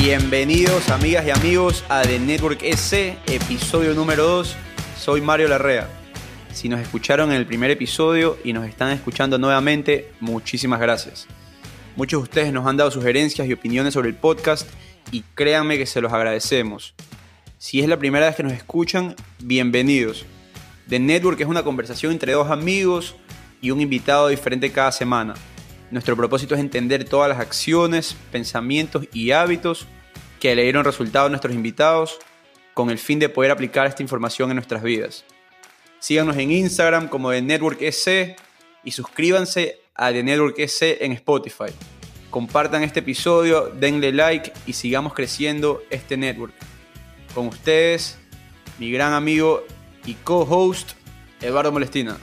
[0.00, 4.56] Bienvenidos amigas y amigos a The Network S, episodio número 2.
[4.98, 5.88] Soy Mario Larrea.
[6.52, 11.28] Si nos escucharon en el primer episodio y nos están escuchando nuevamente, muchísimas gracias.
[11.94, 14.68] Muchos de ustedes nos han dado sugerencias y opiniones sobre el podcast
[15.12, 16.94] y créanme que se los agradecemos.
[17.58, 20.26] Si es la primera vez que nos escuchan, bienvenidos.
[20.88, 23.14] The Network es una conversación entre dos amigos
[23.62, 25.34] y un invitado diferente cada semana.
[25.94, 29.86] Nuestro propósito es entender todas las acciones, pensamientos y hábitos
[30.40, 32.18] que le dieron resultado a nuestros invitados
[32.74, 35.24] con el fin de poder aplicar esta información en nuestras vidas.
[36.00, 38.34] Síganos en Instagram como The Network SC
[38.82, 41.72] y suscríbanse a The Network SC en Spotify.
[42.28, 46.54] Compartan este episodio, denle like y sigamos creciendo este network.
[47.36, 48.18] Con ustedes,
[48.80, 49.64] mi gran amigo
[50.06, 50.94] y co-host,
[51.40, 52.18] Eduardo Molestina.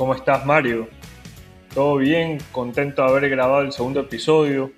[0.00, 0.88] ¿Cómo estás, Mario?
[1.74, 2.38] ¿Todo bien?
[2.52, 4.72] Contento de haber grabado el segundo episodio.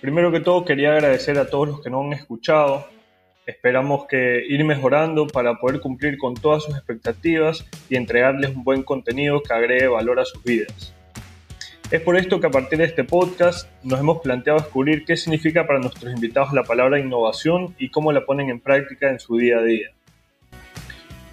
[0.00, 2.86] Primero que todo, quería agradecer a todos los que nos han escuchado.
[3.44, 8.84] Esperamos que ir mejorando para poder cumplir con todas sus expectativas y entregarles un buen
[8.84, 10.94] contenido que agregue valor a sus vidas.
[11.90, 15.66] Es por esto que a partir de este podcast nos hemos planteado descubrir qué significa
[15.66, 19.58] para nuestros invitados la palabra innovación y cómo la ponen en práctica en su día
[19.58, 19.88] a día.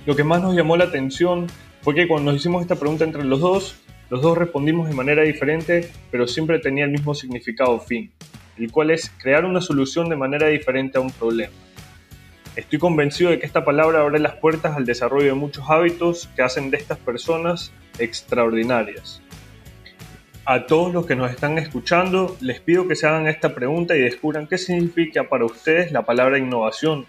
[0.07, 1.45] Lo que más nos llamó la atención
[1.81, 3.75] fue que cuando nos hicimos esta pregunta entre los dos,
[4.09, 8.11] los dos respondimos de manera diferente, pero siempre tenía el mismo significado fin,
[8.57, 11.53] el cual es crear una solución de manera diferente a un problema.
[12.55, 16.41] Estoy convencido de que esta palabra abre las puertas al desarrollo de muchos hábitos que
[16.41, 19.21] hacen de estas personas extraordinarias.
[20.43, 24.01] A todos los que nos están escuchando, les pido que se hagan esta pregunta y
[24.01, 27.05] descubran qué significa para ustedes la palabra innovación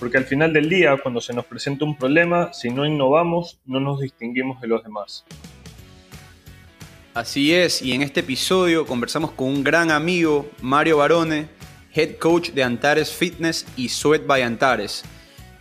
[0.00, 3.80] porque al final del día, cuando se nos presenta un problema, si no innovamos, no
[3.80, 5.26] nos distinguimos de los demás.
[7.12, 11.48] Así es, y en este episodio conversamos con un gran amigo, Mario Barone,
[11.92, 15.04] head coach de Antares Fitness y Sweat by Antares.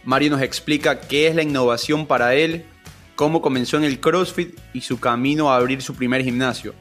[0.06, 2.64] Mario nos explica qué es la innovación para él,
[3.16, 6.74] cómo comenzó en el CrossFit y su camino a abrir su primer gimnasio.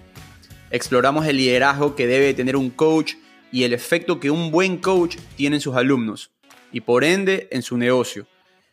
[0.71, 3.15] Exploramos el liderazgo que debe tener un coach
[3.51, 6.31] y el efecto que un buen coach tiene en sus alumnos
[6.73, 8.27] y por ende en su negocio.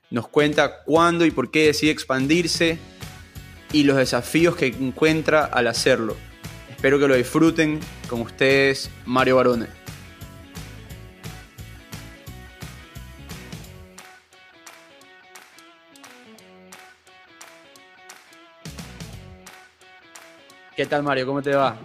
[0.10, 2.78] Nos cuenta cuándo y por qué decide expandirse
[3.72, 6.16] y los desafíos que encuentra al hacerlo.
[6.70, 9.68] Espero que lo disfruten con ustedes, Mario Barone.
[20.76, 21.26] ¿Qué tal Mario?
[21.26, 21.78] ¿Cómo te va?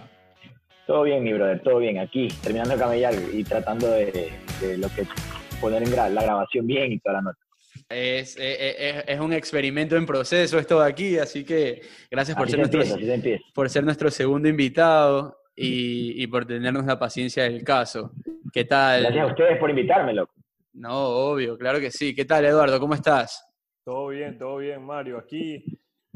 [0.85, 1.97] Todo bien, mi brother, todo bien.
[1.97, 5.05] Aquí, terminando de camellar y tratando de, de lo que
[5.61, 7.39] poner en la grabación bien y toda la nota.
[7.87, 12.59] Es, es, es, un experimento en proceso esto de aquí, así que gracias por, ser
[12.59, 12.81] nuestro,
[13.53, 18.11] por ser nuestro segundo invitado y, y, por tenernos la paciencia del caso.
[18.51, 19.03] ¿Qué tal?
[19.03, 20.33] Gracias a ustedes por invitarme, loco.
[20.73, 22.15] No, obvio, claro que sí.
[22.15, 22.79] ¿Qué tal, Eduardo?
[22.79, 23.45] ¿Cómo estás?
[23.83, 25.17] Todo bien, todo bien, Mario.
[25.17, 25.63] Aquí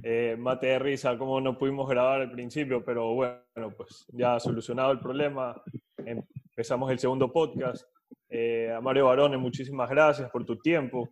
[0.03, 4.91] eh, mate de risa, como no pudimos grabar al principio, pero bueno, pues ya solucionado
[4.91, 5.61] el problema,
[5.97, 7.87] empezamos el segundo podcast.
[8.29, 11.09] Eh, a Mario Barone, muchísimas gracias por tu tiempo.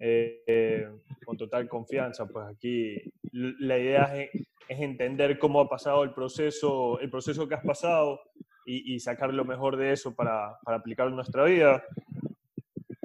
[0.00, 0.88] Eh, eh,
[1.24, 2.96] con total confianza, pues aquí
[3.32, 4.30] la idea es,
[4.68, 8.20] entender cómo ha pasado el proceso, el proceso que has pasado
[8.64, 11.82] y, sacar lo mejor de eso para, para, aplicarlo en nuestra vida.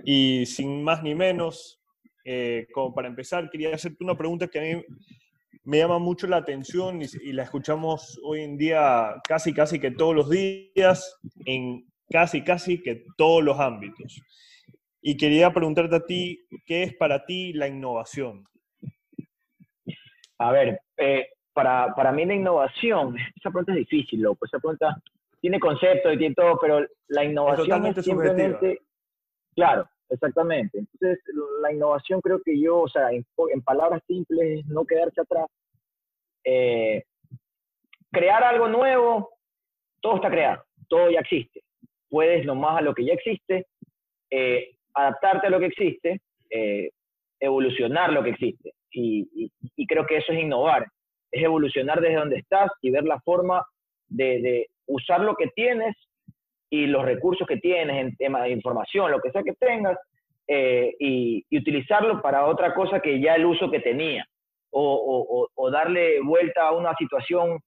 [0.03, 1.81] Y sin más ni menos,
[2.73, 4.83] como para empezar, quería hacerte una pregunta que a mí
[5.63, 9.91] me llama mucho la atención y, y, la escuchamos hoy en día casi, casi que
[9.91, 14.21] todos los días en casi, casi que todos los ámbitos.
[15.01, 18.45] Y quería preguntarte a ti, ¿qué es para ti la innovación?
[20.37, 24.95] A ver, eh, para, para, mí la innovación, esa pregunta es difícil, loco, esa pregunta
[25.41, 28.79] tiene concepto y tiene todo, pero la innovación es, simplemente...
[29.55, 30.79] Claro, exactamente.
[30.79, 31.19] Entonces,
[31.61, 33.25] la innovación creo que yo, o sea, en,
[33.63, 35.47] palabras simples, no quedarse atrás.
[36.43, 37.03] Eh,
[38.11, 39.31] crear algo nuevo,
[39.99, 41.62] todo está creado, todo ya existe
[42.13, 43.65] puedes nomás a lo que ya existe,
[44.29, 46.91] eh, adaptarte a lo que existe, eh,
[47.39, 48.73] evolucionar lo que existe.
[48.91, 49.49] Y,
[49.87, 50.85] creo que eso es innovar,
[51.31, 53.65] es evolucionar desde donde estás y ver la forma
[54.07, 55.95] de, usar lo que tienes
[56.69, 59.97] y los recursos que tienes en tema de información, lo que sea que tengas,
[60.47, 64.23] eh, y, utilizarlo para otra cosa que ya el uso que tenía,
[64.69, 67.59] o darle vuelta a una situación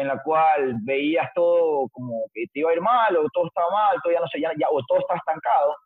[0.00, 3.70] en la cual veías todo como que te iba a ir mal o todo estaba
[3.70, 5.76] mal, todo ya no sé, ya, o todo está estancado,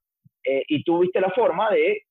[0.44, 2.02] eh, y tú viste la forma de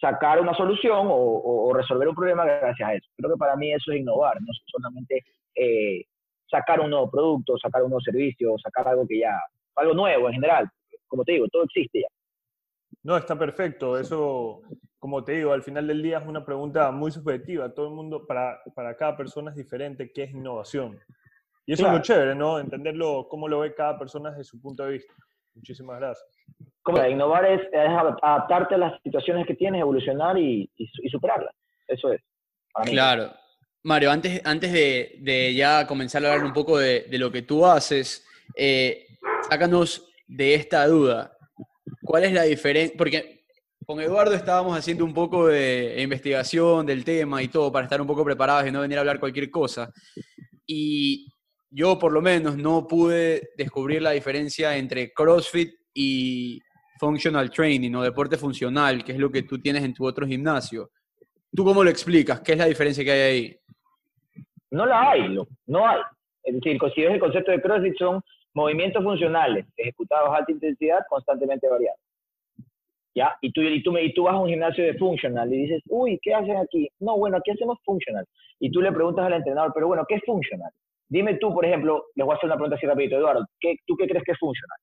[0.00, 3.08] sacar una solución o, resolver un problema gracias a eso.
[3.16, 5.24] Creo que para mí eso es innovar, no solamente
[5.54, 6.04] eh,
[6.48, 9.38] sacar un nuevo producto, sacar un nuevo servicio, sacar algo que ya,
[9.74, 10.70] algo nuevo en general.
[11.08, 12.08] Como te digo, todo existe ya.
[13.02, 13.98] No, está perfecto.
[13.98, 14.62] Eso,
[15.06, 17.72] como te digo, al final del día es una pregunta muy subjetiva.
[17.72, 20.98] Todo el mundo, para, para cada persona es diferente qué es innovación.
[21.64, 22.58] Y eso es lo chévere, ¿no?
[22.58, 25.14] Entenderlo, cómo lo ve cada persona desde su punto de vista.
[25.54, 26.26] Muchísimas gracias.
[26.82, 30.68] Como innovar es, adaptarte a las situaciones que tienes, evolucionar y,
[31.08, 31.54] superarlas.
[31.86, 32.20] Eso es.
[32.86, 33.30] Claro.
[33.84, 38.26] Mario, antes, antes de, ya comenzar a hablar un poco de, lo que tú haces,
[38.56, 39.06] eh,
[39.48, 41.38] sácanos de esta duda.
[42.02, 42.96] ¿Cuál es la diferencia?
[42.98, 43.35] Porque
[43.86, 48.06] con Eduardo estábamos haciendo un poco de investigación del tema y todo para estar un
[48.06, 49.92] poco preparados y no venir a hablar cualquier cosa.
[50.66, 51.28] Y
[51.70, 56.60] yo por lo menos no pude descubrir la diferencia entre CrossFit y
[56.98, 60.90] Functional Training o deporte funcional, que es lo que tú tienes en tu otro gimnasio.
[61.54, 62.40] ¿Tú cómo lo explicas?
[62.40, 63.56] ¿Qué es la diferencia que hay ahí?
[64.72, 65.28] No la hay,
[65.66, 66.00] no, hay.
[66.42, 68.20] Es decir, si el concepto de CrossFit son
[68.52, 72.00] movimientos funcionales ejecutados a alta intensidad constantemente variados.
[73.16, 73.34] ¿Ya?
[73.40, 76.18] Y tú, y, tú, y tú vas a un gimnasio de funcional y dices, uy,
[76.20, 76.86] ¿qué hacen aquí?
[77.00, 78.26] No, bueno, aquí hacemos funcional.
[78.60, 80.70] Y tú le preguntas al entrenador, pero bueno, ¿qué es funcional?
[81.08, 83.96] Dime tú, por ejemplo, les voy a hacer una pregunta así rapidito, Eduardo, ¿qué, ¿tú
[83.96, 84.78] qué crees que es funcional?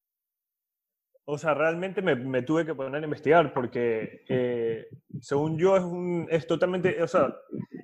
[1.26, 4.88] O sea, realmente me, me, tuve que poner a investigar porque, eh,
[5.22, 7.34] según yo, es, un, es totalmente, o sea,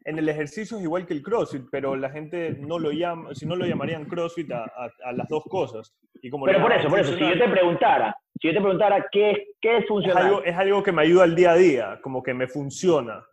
[0.04, 3.46] en el ejercicio es igual que el CrossFit, pero la gente no lo llama, si
[3.46, 4.66] no lo llamarían CrossFit a,
[5.06, 5.96] a, las dos cosas.
[6.22, 9.06] Y como pero por eso, por eso, si yo te preguntara, si yo te preguntara
[9.10, 10.18] qué, qué es funcional.
[10.18, 13.24] Es algo, es algo, que me ayuda al día a día, como que me funciona.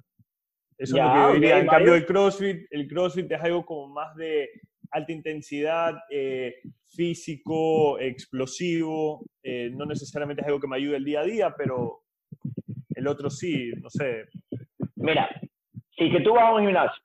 [0.79, 1.59] Eso es lo que yo diría.
[1.59, 4.50] en cambio, el CrossFit, el CrossFit es algo como más de
[4.93, 6.61] alta intensidad, eh,
[6.97, 12.01] físico, explosivo, eh, no necesariamente es algo que me ayude el día a día, pero
[12.95, 14.25] el otro sí, no sé.
[14.97, 15.29] Mira,
[15.97, 17.03] si que tú vas a un gimnasio,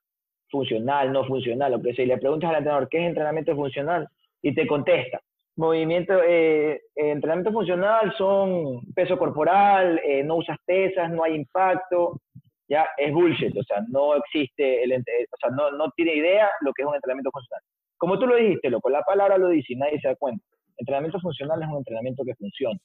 [0.50, 4.08] funcional, no funcional, lo que sea, y le preguntas al entrenador qué es entrenamiento funcional,
[4.42, 5.22] y te contesta,
[5.58, 12.20] movimiento, eh, entrenamiento funcional son peso corporal, no usas pesas, no hay impacto,
[12.68, 16.72] ya es bullshit, o sea, no existe, el, o sea, no, no tiene idea lo
[16.74, 17.62] que es un entrenamiento funcional.
[18.02, 20.44] Como tú lo dijiste, loco, la palabra lo dice y nadie se da cuenta.
[20.76, 22.80] Entrenamiento funcional es un entrenamiento que funciona,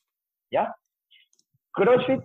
[0.51, 0.77] ¿ya?
[1.73, 2.21] CrossFit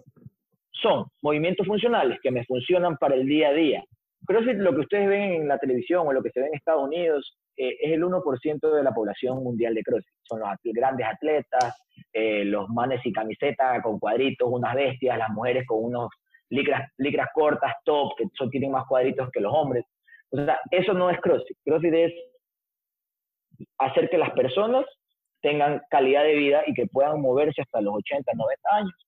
[0.74, 3.82] son movimientos funcionales que me funcionan para el día a día.
[4.26, 6.84] CrossFit, lo que ustedes ven en la televisión o lo que se ve en Estados
[6.84, 10.14] Unidos, eh, es el 1% de la población mundial de CrossFit.
[10.24, 15.66] Son los grandes atletas, eh, los manes y camiseta con cuadritos, unas bestias, las mujeres
[15.66, 16.10] con unos
[16.50, 19.86] licras, licras cortas, top, que son, tienen más cuadritos que los hombres.
[20.32, 21.58] O sea, eso no es CrossFit.
[21.64, 22.14] CrossFit es
[23.78, 24.86] hacer que las personas
[25.42, 29.08] tengan calidad de vida y que puedan moverse hasta los 80, 90 años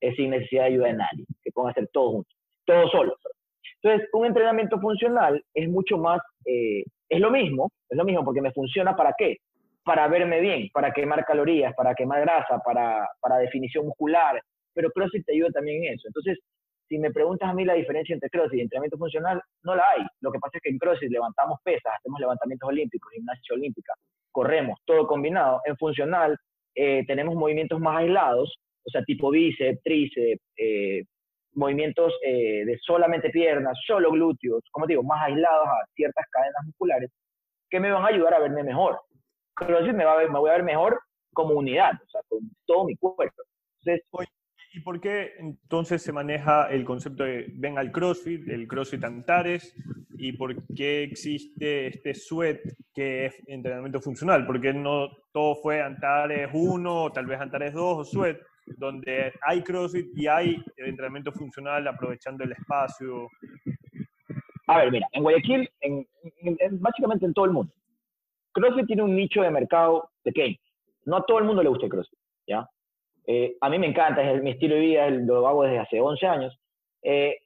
[0.00, 2.34] es sin necesidad de ayuda de nadie, que puedan hacer todo juntos,
[2.64, 3.16] todo solo.
[3.82, 8.40] Entonces, un entrenamiento funcional es mucho más, eh, es lo mismo, es lo mismo porque
[8.40, 9.38] me funciona para qué?
[9.84, 14.40] Para verme bien, para quemar calorías, para quemar grasa, para, para definición muscular,
[14.74, 16.08] pero CrossFit te ayuda también en eso.
[16.08, 16.38] Entonces,
[16.92, 20.04] si me preguntas a mí la diferencia entre CrossFit y entrenamiento funcional, no la hay.
[20.20, 23.94] Lo que pasa es que en CrossFit levantamos pesas, hacemos levantamientos olímpicos, gimnasia olímpica,
[24.30, 25.62] corremos, todo combinado.
[25.64, 26.36] En funcional
[26.74, 31.04] eh, tenemos movimientos más aislados, o sea, tipo bíceps, tríceps, eh,
[31.54, 37.10] movimientos eh, de solamente piernas, solo glúteos, como digo, más aislados a ciertas cadenas musculares,
[37.70, 39.00] que me van a ayudar a verme mejor.
[39.54, 41.00] CrossFit me, va a ver, me voy a ver mejor
[41.32, 43.42] como unidad, o sea, con todo mi cuerpo.
[43.78, 44.06] Entonces,
[44.74, 49.74] ¿Y por qué entonces se maneja el concepto de ven al CrossFit, el CrossFit Antares,
[50.16, 52.60] y por qué existe este SWET
[52.94, 54.46] que es entrenamiento funcional?
[54.46, 58.40] Porque no todo fue Antares 1, tal vez Antares 2 o SWET,
[58.78, 63.28] donde hay CrossFit y hay entrenamiento funcional aprovechando el espacio.
[64.68, 66.06] A ver, mira, en Guayaquil, en,
[66.80, 67.74] básicamente en todo el mundo,
[68.52, 70.56] CrossFit tiene un nicho de mercado pequeño.
[71.04, 72.66] No a todo el mundo le gusta el CrossFit, ¿ya?
[73.26, 76.26] Eh, a mí me encanta, es mi estilo de vida, lo hago desde hace 11
[76.26, 76.58] años,
[77.02, 77.36] eh,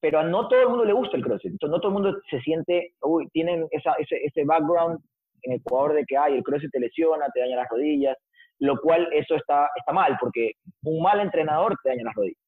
[0.00, 1.52] pero a no todo el mundo le gusta el CrossFit.
[1.52, 4.98] Entonces, no todo el mundo se siente, uy, tienen ese, background
[5.42, 8.16] en Ecuador de que, ay, el CrossFit te lesiona, te daña las rodillas,
[8.58, 10.52] lo cual eso está, está mal, porque
[10.84, 12.40] un mal entrenador te daña las rodillas.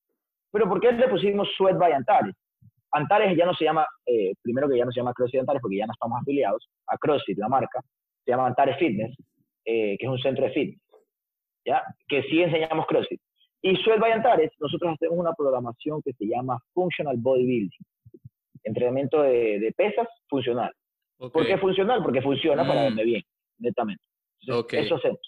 [0.50, 2.34] Pero ¿por qué le pusimos Sweat by Antares?
[2.92, 5.76] Antares ya no se llama, eh, primero que ya no se llama CrossFit Antares porque
[5.76, 7.80] ya no estamos afiliados a CrossFit, la marca,
[8.24, 9.14] se llama Antares Fitness,
[9.64, 10.87] que es un centro de fitness
[12.08, 13.20] que sí enseñamos CrossFit.
[13.62, 17.80] Y Suel Antares, nosotros hacemos una programación que se llama Functional Bodybuilding,
[18.62, 20.72] entrenamiento de, pesas funcional.
[21.16, 22.02] ¿Por qué funcional?
[22.02, 22.84] Porque funciona para mm.
[22.84, 23.22] verme bien,
[23.58, 24.02] netamente.
[24.40, 25.20] Eso hacemos.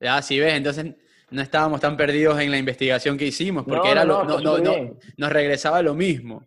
[0.00, 0.94] Ah, sí ves, entonces
[1.30, 4.58] no estábamos tan perdidos en la investigación que hicimos, porque era lo, no,
[5.16, 6.46] nos regresaba lo mismo.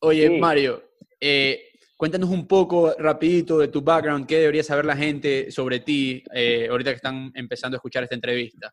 [0.00, 0.82] Oye, Mario,
[1.20, 1.67] eh,
[1.98, 6.68] Cuéntanos un poco rapidito de tu background, qué debería saber la gente sobre ti eh,
[6.70, 8.72] ahorita que están empezando a escuchar esta entrevista.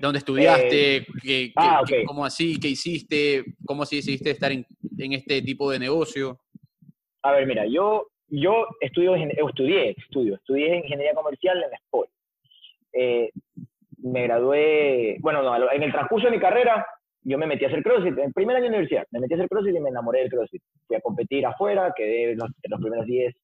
[0.00, 0.96] ¿Dónde estudiaste?
[0.96, 2.58] Eh, ¿Qué, ah, qué, ¿Cómo así?
[2.58, 3.44] ¿Qué hiciste?
[3.66, 4.64] ¿Cómo así decidiste estar en,
[4.96, 6.40] en, este tipo de negocio?
[7.20, 12.08] A ver, mira, yo, yo estudio, estudié, estudio, estudié ingeniería comercial en la SPOL.
[12.94, 13.30] Eh,
[13.98, 16.86] me gradué, bueno, no, en el transcurso de mi carrera,
[17.26, 18.16] yo me metí a hacer CrossFit.
[18.18, 20.62] En primer año de universidad, me metí a hacer CrossFit y me enamoré del CrossFit.
[20.86, 23.34] Fui a competir afuera, quedé en los, en los primeros 10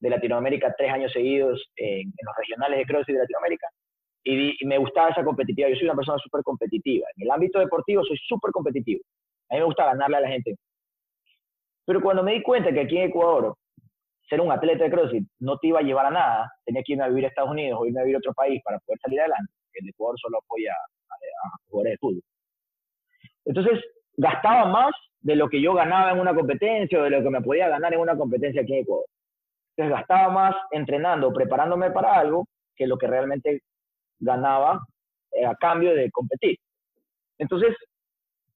[0.00, 3.68] de Latinoamérica, tres años seguidos en, los regionales de CrossFit de Latinoamérica
[4.24, 5.70] y, me gustaba esa competitiva.
[5.70, 7.06] Yo soy una persona súper competitiva.
[7.16, 9.00] En el ámbito deportivo soy súper competitivo.
[9.48, 10.56] A mí me gusta ganarle a la gente.
[11.86, 13.54] Pero cuando me di cuenta que aquí en Ecuador
[14.28, 17.04] ser un atleta de CrossFit no te iba a llevar a nada, tenía que irme
[17.04, 19.20] a vivir a Estados Unidos o irme a vivir a otro país para poder salir
[19.20, 19.52] adelante.
[19.72, 22.31] El Ecuador solo apoya a jugadores de fútbol.
[23.44, 23.80] Entonces,
[24.16, 27.40] gastaba más de lo que yo ganaba en una competencia o de lo que me
[27.40, 29.06] podía ganar en una competencia aquí en Ecuador.
[29.76, 32.46] Entonces, gastaba más entrenando, preparándome para algo,
[32.76, 33.62] que lo que realmente
[34.18, 34.80] ganaba
[35.32, 36.58] eh, a cambio de competir.
[37.38, 37.74] Entonces,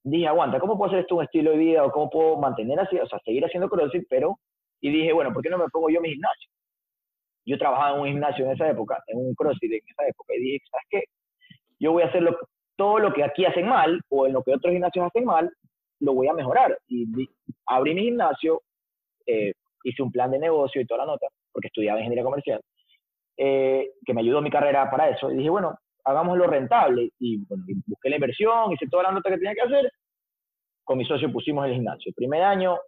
[0.02, 2.98] dije, aguanta, ¿cómo puedo hacer esto un estilo de vida o cómo puedo mantener así,
[2.98, 4.38] o sea, seguir haciendo CrossFit, pero,
[4.80, 6.50] y dije, bueno, ¿por qué no me pongo yo mi gimnasio?
[7.44, 10.40] Yo trabajaba en un gimnasio en esa época, en un CrossFit en esa época, y
[10.40, 11.04] dije, ¿sabes qué?
[11.80, 12.22] Yo voy a hacer
[12.76, 15.50] todo lo que aquí hacen mal o en lo que otros gimnasios hacen mal,
[16.00, 16.78] lo voy a mejorar.
[16.88, 17.06] Y
[17.66, 18.62] abrí mi gimnasio,
[19.26, 19.52] eh,
[19.84, 22.60] hice un plan de negocio y toda la nota, porque estudiaba ingeniería comercial,
[23.36, 25.30] eh, que me ayudó mi carrera para eso.
[25.30, 27.10] Y dije, bueno, hagámoslo rentable.
[27.18, 29.90] Y bueno, busqué la inversión, hice toda la nota que tenía que hacer.
[30.84, 32.12] Con mi socio pusimos el gimnasio.
[32.14, 32.78] primer año,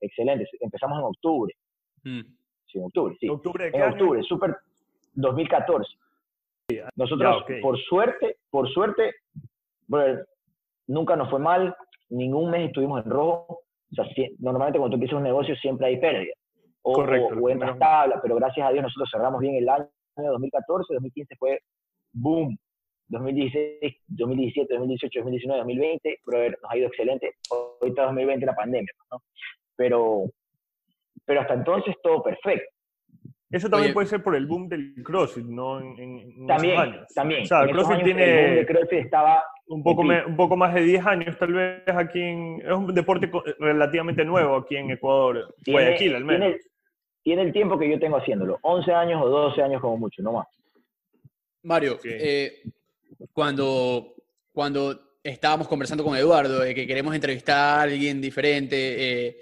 [0.00, 0.48] excelente.
[0.60, 1.54] Empezamos en octubre.
[2.02, 2.22] Mm.
[2.66, 3.28] Sí, en octubre, sí.
[3.28, 4.56] ¿Octubre en octubre, súper
[5.14, 5.96] 2014.
[6.96, 9.14] Nosotros, por suerte, por suerte,
[10.88, 11.74] nunca nos fue mal,
[12.08, 13.60] ningún mes estuvimos en rojo.
[13.90, 14.04] O sea,
[14.38, 16.34] normalmente cuando tú empiezas un negocio siempre hay pérdida
[16.82, 20.94] o, Correcto, o, o tabla, pero gracias a Dios nosotros cerramos bien el año 2014,
[20.94, 21.60] 2015 fue
[22.12, 22.56] boom,
[23.08, 27.34] 2016, 2017, 2018, 2019, 2020, pero nos ha ido excelente.
[27.80, 29.22] Ahorita 2020 la pandemia, ¿no?
[29.76, 30.24] Pero,
[31.24, 32.75] pero hasta entonces todo perfecto.
[33.50, 35.80] Eso también puede ser por el boom del CrossFit, ¿no?
[35.80, 37.06] En, en también, años.
[37.14, 37.42] también.
[37.42, 38.24] O sea, el CrossFit tiene...
[38.24, 41.52] El boom de CrossFit estaba un poco, me, un poco más de 10 años, tal
[41.52, 42.60] vez aquí en...
[42.60, 46.48] Es un deporte relativamente nuevo aquí en Ecuador, Guayaquil al menos.
[46.48, 46.60] Tiene,
[47.22, 50.32] tiene el tiempo que yo tengo haciéndolo, 11 años o 12 años como mucho, no
[50.32, 50.48] más.
[51.62, 52.62] Mario, eh,
[53.32, 54.14] cuando,
[54.52, 58.76] cuando estábamos conversando con Eduardo de que queremos entrevistar a alguien diferente,
[59.28, 59.36] eh,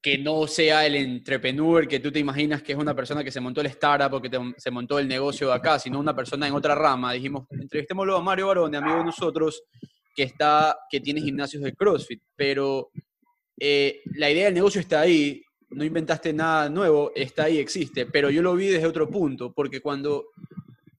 [0.00, 3.40] que no sea el entrepreneur que tú te imaginas que es una persona que se
[3.40, 6.54] montó el startup o que se montó el negocio de acá, sino una persona en
[6.54, 9.64] otra rama, dijimos, entrevistémoslo a Mario Barón, de amigo de nosotros,
[10.14, 12.90] que, está, que tiene gimnasios de CrossFit, pero
[13.58, 18.30] eh, la idea del negocio está ahí, no inventaste nada nuevo, está ahí, existe, pero
[18.30, 20.26] yo lo vi desde otro punto, porque cuando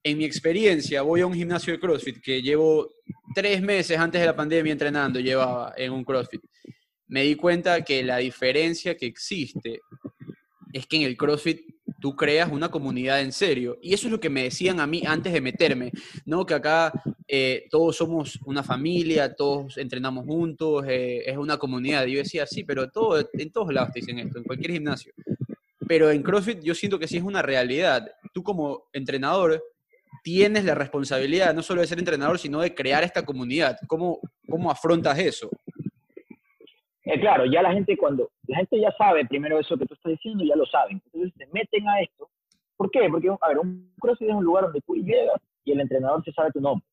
[0.04, 2.90] en mi experiencia voy a un gimnasio de CrossFit que llevo
[3.34, 6.42] tres meses antes de la pandemia entrenando, llevaba en un CrossFit,
[7.10, 9.82] me di cuenta que la diferencia que existe
[10.72, 11.62] es que en el CrossFit
[12.00, 13.78] tú creas una comunidad en serio.
[13.82, 15.92] Y eso es lo que me decían a mí antes de meterme,
[16.26, 16.46] ¿no?
[16.46, 16.94] Que acá
[17.28, 22.06] eh, todos somos una familia, todos entrenamos juntos, eh, es una comunidad.
[22.06, 25.12] Y yo decía, sí, pero todo, en todos lados te dicen esto, en cualquier gimnasio.
[25.88, 28.08] Pero en CrossFit yo siento que sí es una realidad.
[28.34, 29.64] Tú como entrenador
[30.24, 33.78] tienes la responsabilidad no solo de ser entrenador, sino de crear esta comunidad.
[33.88, 35.50] ¿Cómo, cómo afrontas eso?
[37.12, 40.12] Eh, claro, ya la gente cuando, la gente ya sabe primero eso que tú estás
[40.12, 41.02] diciendo, ya lo saben.
[41.06, 42.30] Entonces se meten a esto.
[42.78, 43.10] ¿Por qué?
[43.10, 46.32] Porque, a ver, un CrossFit es un lugar donde tú llegas y el entrenador se
[46.34, 46.86] sabe tu nombre.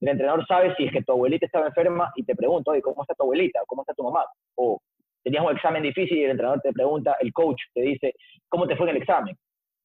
[0.00, 3.02] El entrenador sabe si es que tu abuelita estaba enferma y te pregunta, oye, ¿cómo
[3.02, 3.58] está tu abuelita?
[3.66, 4.24] ¿Cómo está tu mamá?
[4.54, 4.80] O
[5.24, 8.14] tenías un examen difícil y el entrenador te pregunta, el coach te dice,
[8.48, 9.36] ¿cómo te fue en el examen?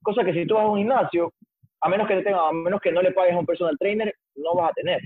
[0.03, 1.33] Cosa que si tú vas a un gimnasio,
[1.81, 4.53] a menos que, tenga, a menos que no le pagues a un personal trainer, no
[4.53, 5.01] vas a tener.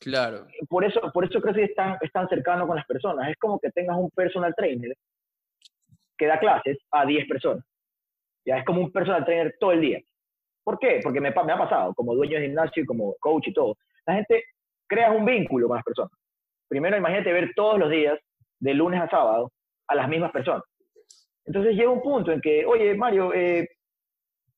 [0.00, 0.46] Claro.
[0.68, 3.28] Por eso, por eso que es tan, es tan cercano con las personas.
[3.28, 4.94] Es como que tengas un personal trainer
[6.16, 7.64] que da clases a 10 personas.
[8.46, 10.00] Ya es como un personal trainer todo el día.
[10.64, 11.00] ¿Por qué?
[11.02, 13.76] Porque me, me ha pasado, como dueño de gimnasio y como coach y todo.
[14.06, 14.44] La gente
[14.86, 16.12] crea un vínculo con las personas.
[16.68, 18.18] Primero, imagínate ver todos los días,
[18.58, 19.50] de lunes a sábado,
[19.88, 20.62] a las mismas personas.
[21.44, 23.68] Entonces llega un punto en que, oye, Mario, eh,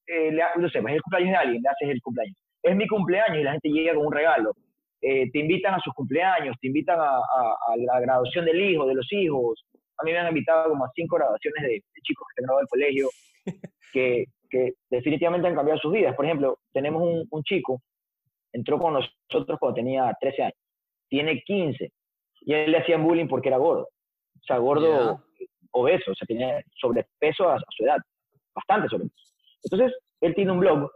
[0.06, 2.36] eh, no sé, es el cumpleaños de alguien, le haces el cumpleaños.
[2.62, 4.52] Es mi cumpleaños y la gente llega con un regalo.
[5.04, 7.20] Eh, te invitan a sus cumpleaños, te invitan a,
[7.76, 9.64] la graduación del hijo, de los hijos.
[9.98, 12.60] A mí me han invitado como a cinco graduaciones de, chicos que se han graduado
[12.60, 13.08] del colegio,
[13.92, 16.14] que, que, definitivamente han cambiado sus vidas.
[16.14, 17.82] Por ejemplo, tenemos un, un, chico,
[18.52, 20.58] entró con nosotros cuando tenía 13 años,
[21.08, 21.92] tiene 15,
[22.42, 23.88] y a él le hacían bullying porque era gordo.
[24.42, 25.24] O sea, gordo,
[25.72, 27.98] obeso, o sea, tenía sobrepeso a, su edad,
[28.54, 29.32] bastante sobrepeso.
[29.64, 30.90] Entonces, él tiene un blog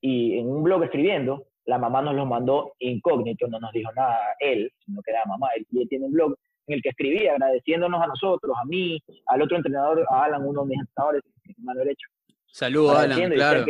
[0.00, 4.18] y en un blog escribiendo, la mamá nos lo mandó incógnito, no nos dijo nada
[4.40, 6.34] él, sino que era mamá, él, y él tiene un blog
[6.66, 10.62] en el que escribía agradeciéndonos a nosotros, a mí, al otro entrenador, a Alan, uno
[10.62, 11.22] de mis entrenadores,
[11.58, 12.06] mano derecha.
[12.46, 13.64] Saludos, Alan, claro.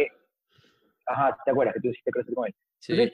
[1.07, 2.55] ajá, ¿te acuerdas que tú hiciste crecer con él?
[2.79, 3.13] Sí.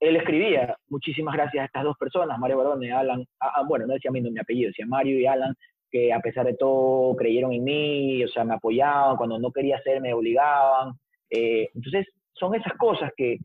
[0.00, 3.24] él escribía, muchísimas gracias a estas dos personas, Mario Barón y Alan,
[3.68, 5.54] bueno, no decía mi, mi apellido, decía Mario y Alan,
[5.90, 9.76] que a pesar de todo creyeron en mí, o sea, me apoyaban, cuando no quería
[9.76, 10.94] hacer me obligaban.
[11.30, 12.06] Eh, entonces,
[12.38, 13.38] son esas cosas que,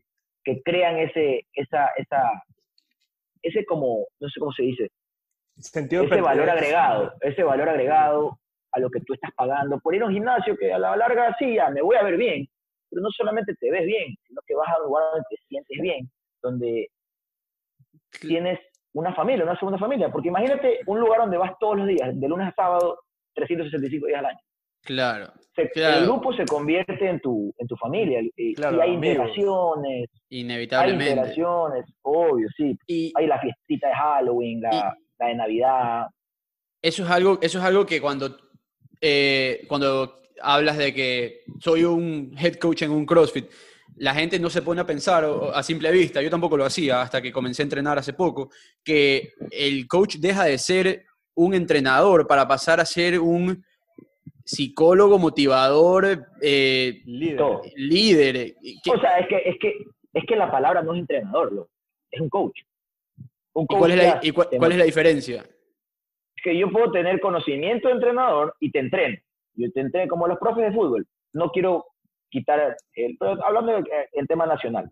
[0.44, 2.30] que crean ese, esa, esa,
[3.42, 4.90] ese como, no sé cómo se dice,
[5.56, 8.38] Sentido ese valor agregado, ese valor agregado
[8.72, 9.78] a lo que tú estás pagando.
[9.80, 12.16] Por ir a un gimnasio que a la larga sí, ya me voy a ver
[12.16, 12.46] bien,
[12.88, 15.78] pero no solamente te ves bien, sino que vas a un lugar donde te sientes
[15.80, 16.10] bien,
[16.42, 16.88] donde
[18.20, 18.58] tienes
[18.94, 22.28] una familia, una segunda familia, porque imagínate un lugar donde vas todos los días, de
[22.28, 22.98] lunes a sábado,
[23.34, 24.40] 365 días al año.
[24.82, 25.32] Claro.
[25.56, 28.20] El grupo se convierte en tu, en tu familia.
[28.36, 30.08] Y, hay integraciones.
[30.30, 31.04] Inevitablemente.
[31.04, 32.76] Hay integraciones, obvio, sí.
[32.86, 36.06] Y, hay la fiestita de Halloween, la, la, de Navidad.
[36.80, 38.36] Eso es algo, eso es algo que cuando,
[39.00, 43.48] eh, cuando hablas de que soy un head coach en un CrossFit,
[43.96, 45.24] la gente no se pone a pensar
[45.54, 48.50] a simple vista, yo tampoco lo hacía hasta que comencé a entrenar hace poco,
[48.82, 53.64] que el coach deja de ser un entrenador para pasar a ser un
[54.44, 58.54] psicólogo, motivador, eh, líder.
[58.92, 61.68] O sea, es que, es, que, es que la palabra no es entrenador,
[62.10, 62.60] es un coach.
[63.54, 64.20] ¿Y, cuál es, la,
[64.58, 65.42] cuál, es la diferencia?
[65.42, 69.18] Es que yo puedo tener conocimiento de entrenador y te entreno.
[69.54, 71.06] Yo te entreno como los profes de fútbol.
[71.34, 71.84] No quiero
[72.30, 74.90] quitar, el, hablando en tema nacional.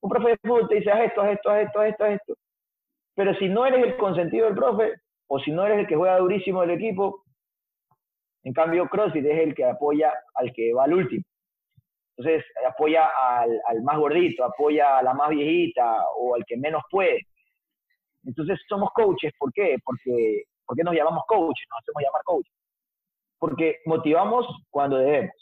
[0.00, 2.10] Un profe de fútbol te dice, haz esto, haz esto, haz esto, haz esto, haz
[2.12, 2.34] esto.
[3.16, 4.94] Pero si no eres el consentido del profe,
[5.26, 7.24] o si no eres el que juega durísimo del equipo,
[8.46, 11.24] en cambio, CrossFit es el que apoya al que va al último.
[12.16, 16.84] Entonces, apoya al, al, más gordito, apoya a la más viejita o al que menos
[16.88, 17.22] puede.
[18.24, 19.32] Entonces, somos coaches.
[19.36, 19.78] ¿Por qué?
[19.84, 21.66] Porque, ¿Por qué nos llamamos coaches?
[21.68, 22.54] Nos hacemos llamar coaches.
[23.36, 25.34] Porque motivamos cuando debemos,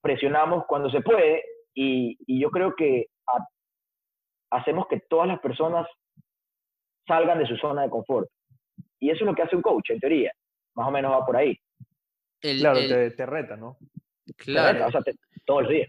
[0.00, 3.08] presionamos cuando se puede y, y yo creo que
[4.50, 5.86] hacemos que todas las personas
[7.06, 8.26] salgan de su zona de confort.
[9.00, 10.32] Y eso es lo que hace un coach, en teoría.
[10.76, 11.54] Más o menos va por ahí
[12.40, 13.78] claro, te, reta, ¿no?
[14.36, 14.86] Claro.
[14.86, 15.00] o sea,
[15.44, 15.88] todos los días.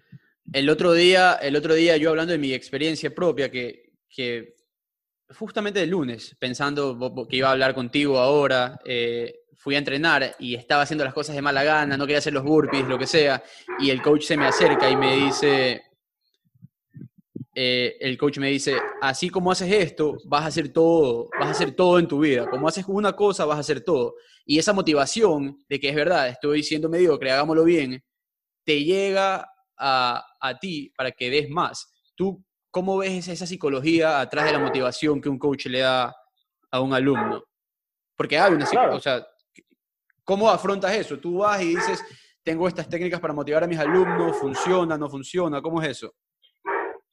[0.51, 4.55] El otro día, el otro día yo hablando de mi experiencia propia, que, que
[5.35, 10.55] justamente el lunes, pensando que iba a hablar contigo ahora, eh, fui a entrenar y
[10.55, 13.43] estaba haciendo las cosas de mala gana, no quería hacer los burpees, lo que sea,
[13.79, 15.83] y el coach se me acerca y me dice,
[17.55, 21.51] eh, el coach me dice, así como haces esto, vas a hacer todo, vas a
[21.51, 22.49] hacer todo en tu vida.
[22.49, 24.15] Como haces una cosa, vas a hacer todo.
[24.45, 28.03] Y esa motivación de que es verdad, estoy siendo mediocre, hagámoslo bien,
[28.63, 31.91] te llega a, a ti para que des más.
[32.15, 36.15] ¿Tú cómo ves esa psicología atrás de la motivación que un coach le da
[36.71, 37.43] a un alumno?
[38.15, 39.27] Porque hay una psicología, o sea,
[40.23, 41.17] ¿cómo afrontas eso?
[41.17, 42.03] Tú vas y dices,
[42.43, 46.13] tengo estas técnicas para motivar a mis alumnos, funciona, no funciona, ¿cómo es eso?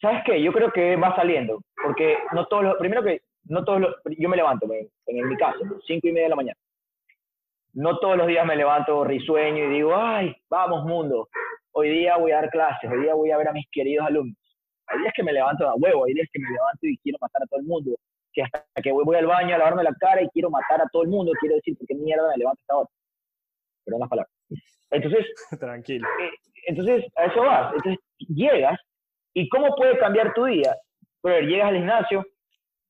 [0.01, 0.43] ¿Sabes qué?
[0.43, 4.29] Yo creo que va saliendo, porque no todos los, primero que no todos los, yo
[4.29, 4.67] me levanto,
[5.07, 6.59] en, mi caso, cinco y media de la mañana.
[7.73, 11.29] No todos los días me levanto risueño y digo, ay, vamos mundo,
[11.73, 14.37] hoy día voy a dar clases, hoy día voy a ver a mis queridos alumnos.
[14.89, 17.43] Hay días que me levanto a huevo, hay días que me levanto y quiero matar
[17.43, 17.97] a todo el mundo,
[18.33, 21.03] que hasta que voy, al baño a lavarme la cara y quiero matar a todo
[21.03, 22.89] el mundo, quiero decir, ¿por qué mierda me levanto esta hora?
[23.85, 24.33] Perdón las palabras.
[24.91, 25.27] Entonces,
[25.61, 26.07] tranquilo.
[26.21, 26.31] Eh,
[26.67, 27.75] entonces, a eso vas.
[27.75, 28.79] Entonces, llegas
[29.37, 30.75] ¿Y cómo puede cambiar tu día?
[31.21, 32.25] Pero llegas al gimnasio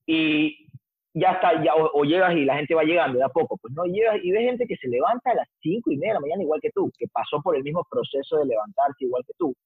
[0.07, 0.69] y
[1.13, 3.57] ya está, ya, o, llegas y la gente va llegando de a poco.
[3.57, 6.15] Pues no, llegas y ves gente que se levanta a las 5 y media de
[6.15, 9.33] la mañana igual que tú, que pasó por el mismo proceso de levantarse igual que
[9.37, 9.57] tú,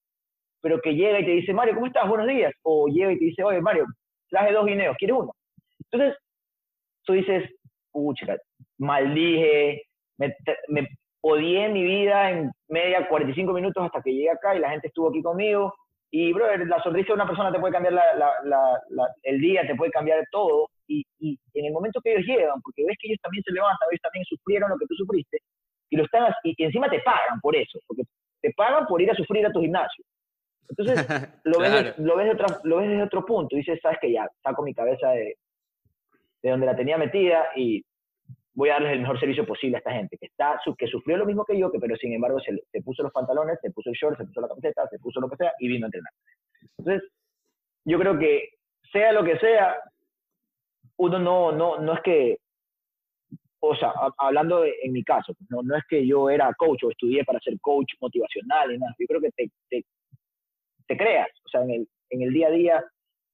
[0.59, 2.09] pero que llega y te dice, Mario, ¿cómo estás?
[2.09, 2.51] Buenos días.
[2.63, 3.85] O llega y te dice, oye, Mario,
[4.31, 5.35] traje dos guineos, ¿quieres uno?
[5.91, 6.17] Entonces,
[7.03, 7.47] tú dices,
[7.91, 8.37] pucha,
[8.79, 9.83] maldije,
[10.17, 10.35] me,
[10.69, 10.87] me
[11.21, 15.09] odié mi vida en media 45 minutos hasta que llegué acá y la gente estuvo
[15.09, 15.75] aquí conmigo
[16.13, 17.93] y, brother, la sonrisa de una persona te puede cambiar
[19.23, 20.69] el día, te puede cambiar todo.
[20.87, 24.01] Y, en el momento que ellos llegan, porque ves que ellos también se levantan, ellos
[24.01, 25.37] también sufrieron lo que tú sufriste,
[25.89, 28.03] y, lo están, y, encima te pagan por eso, porque
[28.41, 30.03] te pagan por ir a sufrir a tu gimnasio.
[30.67, 31.07] Entonces,
[31.45, 34.11] lo, ves, lo, ves de otro, lo ves desde otro punto, y dices, sabes que
[34.11, 35.37] ya, saco mi cabeza de,
[36.43, 37.81] de donde la tenía metida y
[38.53, 41.25] voy a darles el mejor servicio posible a esta gente, que, está, que sufrió lo
[41.25, 43.95] mismo que yo, que, pero sin embargo se, se puso los pantalones, se puso el
[43.95, 46.11] short, se puso la camiseta, se puso lo que sea y vino a entrenar.
[46.77, 47.09] Entonces,
[47.85, 48.49] yo creo que
[48.91, 49.75] sea lo que sea,
[50.97, 52.37] uno no, no, no es que
[53.63, 56.89] o sea, hablando en mi caso, pues, no, no es que yo era coach o
[56.89, 59.85] estudié para ser coach motivacional y nada, yo creo que te, te,
[60.87, 62.83] te creas, o sea, en el, en el día a día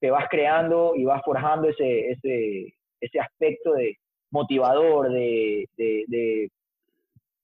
[0.02, 3.96] te vas creando y vas forjando ese, ese, ese aspecto de
[4.32, 6.52] motivador, de, de, de,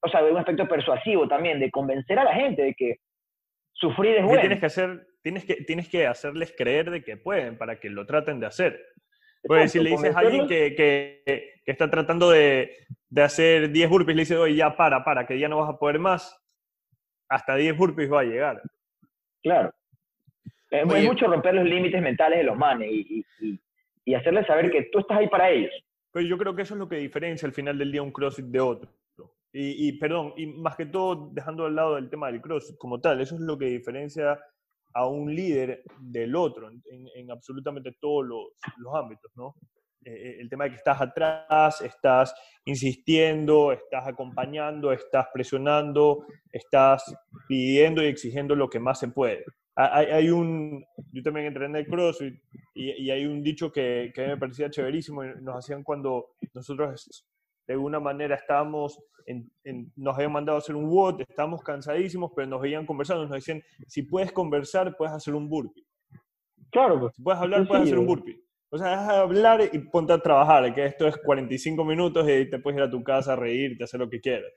[0.02, 2.98] o sea, de un aspecto persuasivo también, de convencer a la gente de que
[3.74, 4.42] sufrir es bueno.
[4.42, 8.06] Tienes que, hacer, tienes, que, tienes que hacerles creer de que pueden para que lo
[8.06, 8.86] traten de hacer.
[9.44, 11.22] Pues si le dices a alguien que, que,
[11.66, 12.78] que está tratando de,
[13.10, 15.78] de, hacer 10 burpees, le dices, oye, ya para, para, que ya no vas a
[15.78, 16.42] poder más,
[17.28, 18.62] hasta 10 burpees va a llegar.
[19.42, 19.74] Claro.
[20.70, 23.60] Es, mucho romper los límites mentales de los manes y, y,
[24.06, 25.72] y, hacerles saber que tú estás ahí para ellos.
[26.14, 28.46] Pues yo creo que eso es lo que diferencia al final del día un CrossFit
[28.46, 28.90] de otro.
[29.52, 33.02] Y, y, perdón, y más que todo, dejando al lado del tema del CrossFit como
[33.02, 34.40] tal, eso es lo que diferencia
[34.94, 38.46] a un líder del otro en, en absolutamente todos los,
[38.78, 39.56] los ámbitos, ¿no?
[40.06, 47.16] Eh, eh, el tema de que estás atrás, estás insistiendo, estás acompañando, estás presionando, estás
[47.48, 49.46] pidiendo y exigiendo lo que más se puede.
[49.76, 52.36] Hay, hay un, yo también entrené el CrossFit
[52.76, 57.26] y, y, hay un dicho que, que me parecía chéverísimo, nos hacían cuando nosotros
[57.68, 62.32] de alguna manera estábamos, en, en, nos habían mandado a hacer un WOD, estábamos cansadísimos,
[62.36, 65.86] pero nos veían conversando, nos decían, si puedes conversar, puedes hacer un burpee.
[66.72, 67.00] Claro.
[67.00, 67.16] Pues.
[67.16, 68.44] Si puedes hablar, puedes hacer un burpee.
[68.70, 72.50] O sea, deja de hablar y ponte a trabajar, que esto es 45 minutos y
[72.50, 74.52] te puedes ir a tu casa a reírte, hacer lo que quieras.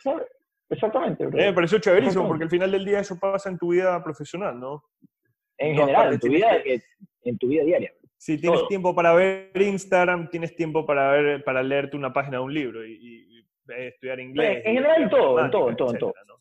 [0.69, 1.25] Exactamente.
[1.25, 4.59] Eh, me pareció chéverísimo, porque al final del día eso pasa en tu vida profesional,
[4.59, 4.83] ¿no?
[5.59, 6.83] En general, en tu, vida, que...
[7.25, 7.93] en tu vida diaria.
[8.19, 8.69] Si tienes Todo.
[8.69, 12.85] tiempo para ver Instagram, tienes tiempo para ver, para leerte una página de un libro
[12.85, 14.63] y, y, y estudiar inglés.
[14.65, 16.15] En general, en todo, en todo, en todo, en todo.
[16.27, 16.35] ¿no?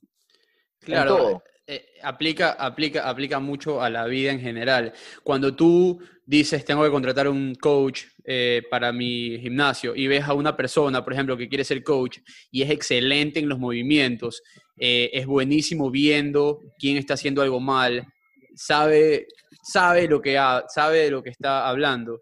[0.80, 1.44] Claro, todo.
[1.68, 4.94] Eh, aplica, aplica, aplica mucho a la vida en general.
[5.24, 10.34] Cuando tú dices, tengo que contratar un coach eh, para mi gimnasio y ves a
[10.34, 12.20] una persona, por ejemplo, que quiere ser coach
[12.52, 14.44] y es excelente en los movimientos,
[14.78, 18.06] eh, es buenísimo viendo quién está haciendo algo mal,
[18.54, 19.26] sabe,
[19.64, 22.22] sabe, lo que sabe de lo que está hablando,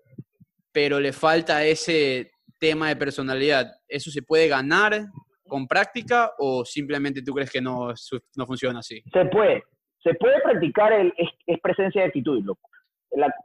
[0.71, 3.73] pero le falta ese tema de personalidad.
[3.89, 5.05] ¿Eso se puede ganar
[5.47, 7.89] con práctica o simplemente tú crees que no,
[8.35, 9.01] no funciona así?
[9.11, 9.63] Se puede.
[10.01, 12.69] Se puede practicar, el, es, es presencia de actitud, loco.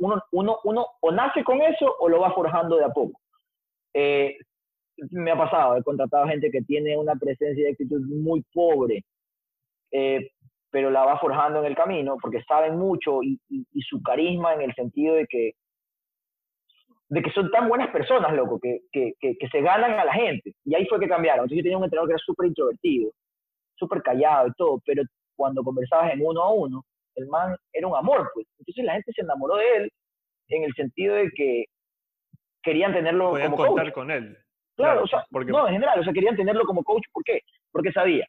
[0.01, 3.21] Uno, uno, uno o nace con eso o lo va forjando de a poco.
[3.95, 4.37] Eh,
[5.11, 9.05] me ha pasado, he contratado gente que tiene una presencia de actitud muy pobre,
[9.93, 10.31] eh,
[10.71, 14.63] pero la va forjando en el camino porque saben mucho y, y, su carisma en
[14.63, 15.53] el sentido de que
[17.09, 20.13] de que son tan buenas personas, loco, que, que, que, que, se ganan a la
[20.13, 20.53] gente.
[20.65, 21.45] Y ahí fue que cambiaron.
[21.45, 23.11] Entonces yo tenía un entrenador que era súper introvertido,
[23.77, 25.03] súper callado y todo, pero
[25.35, 28.47] cuando conversabas en uno a uno, el man era un amor, pues.
[28.59, 29.91] Entonces la gente se enamoró de él
[30.49, 31.65] en el sentido de que
[32.63, 33.95] querían tenerlo Podían como contar coach.
[33.95, 34.37] con él.
[34.77, 35.51] Claro, claro, o sea, porque...
[35.51, 37.41] no, en general, o sea, querían tenerlo como coach, ¿por qué?
[37.73, 38.27] Porque sabía.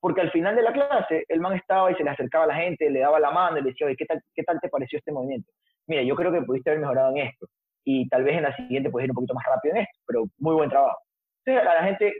[0.00, 2.56] Porque al final de la clase, el man estaba y se le acercaba a la
[2.56, 4.98] gente, le daba la mano y le decía, oye, ¿qué tal, ¿qué tal te pareció
[4.98, 5.50] este movimiento?
[5.86, 7.46] Mira, yo creo que pudiste haber mejorado en esto
[7.88, 10.24] y tal vez en la siguiente puedes ir un poquito más rápido en esto, pero
[10.38, 10.98] muy buen trabajo.
[11.44, 12.12] Entonces a la gente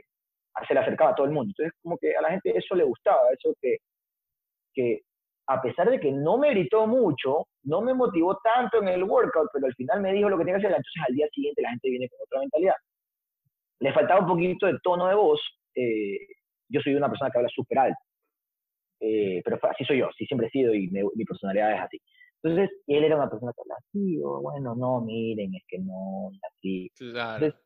[0.65, 1.51] se le acercaba a todo el mundo.
[1.51, 3.75] Entonces como que a la gente eso le gustaba, eso que,
[4.73, 5.01] que
[5.47, 9.49] a pesar de que no me gritó mucho, no me motivó tanto en el workout,
[9.51, 11.69] pero al final me dijo lo que tenía que hacer, entonces al día siguiente la
[11.71, 12.75] gente viene con otra mentalidad.
[13.79, 15.41] Le faltaba un poquito de tono de voz.
[15.75, 16.17] Eh,
[16.69, 17.99] yo soy una persona que habla súper alto,
[19.01, 22.01] eh, pero así soy yo, así siempre he sido y me, mi personalidad es así.
[22.49, 26.31] Entonces, él era una persona que hablaba así, o bueno, no, miren, es que no,
[26.49, 26.91] así.
[26.97, 27.45] Claro.
[27.45, 27.59] Entonces,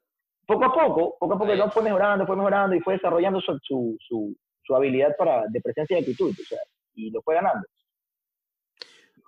[0.45, 3.57] poco a poco, poco a poco, no fue mejorando, fue mejorando y fue desarrollando su,
[3.63, 6.59] su, su, su habilidad para, de presencia y actitud, o sea,
[6.95, 7.65] y lo fue ganando.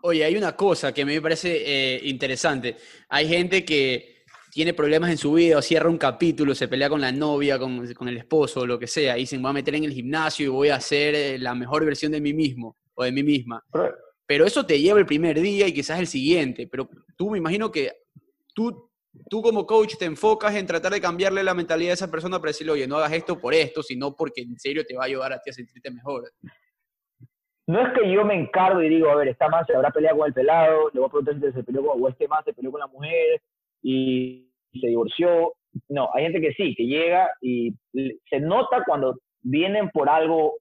[0.03, 2.75] Oye, hay una cosa que me parece eh, interesante.
[3.07, 6.99] Hay gente que tiene problemas en su vida, o cierra un capítulo, se pelea con
[7.01, 9.85] la novia, con, con el esposo, lo que sea, y dicen, voy a meter en
[9.85, 13.11] el gimnasio y voy a hacer eh, la mejor versión de mí mismo o de
[13.11, 13.63] mí misma.
[13.71, 13.95] Pero,
[14.33, 16.67] pero eso te lleva el primer día y quizás el siguiente.
[16.67, 17.91] Pero tú me imagino que
[18.55, 18.89] tú,
[19.29, 22.49] tú como coach te enfocas en tratar de cambiarle la mentalidad a esa persona para
[22.49, 25.33] decirle, oye, no hagas esto por esto, sino porque en serio te va a ayudar
[25.33, 26.23] a ti a sentirte mejor.
[27.67, 30.17] No es que yo me encargo y digo, a ver, esta man se habrá peleado
[30.17, 32.53] con el pelado, le voy a preguntar si se peleó con, o este man se
[32.53, 33.39] peleó con la mujer
[33.83, 34.49] y
[34.81, 35.53] se divorció.
[35.89, 37.71] No, hay gente que sí, que llega y
[38.31, 40.55] se nota cuando vienen por algo,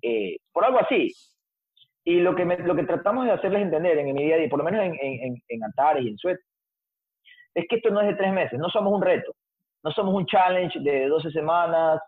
[0.00, 1.12] eh, por algo así,
[2.04, 4.48] y lo que, me, lo que tratamos de hacerles entender en, mi día a día,
[4.48, 6.38] por lo menos en, en, en Antares y en Suet,
[7.54, 9.34] es que esto no es de tres meses, no somos un reto,
[9.82, 12.00] no somos un challenge de 12 semanas,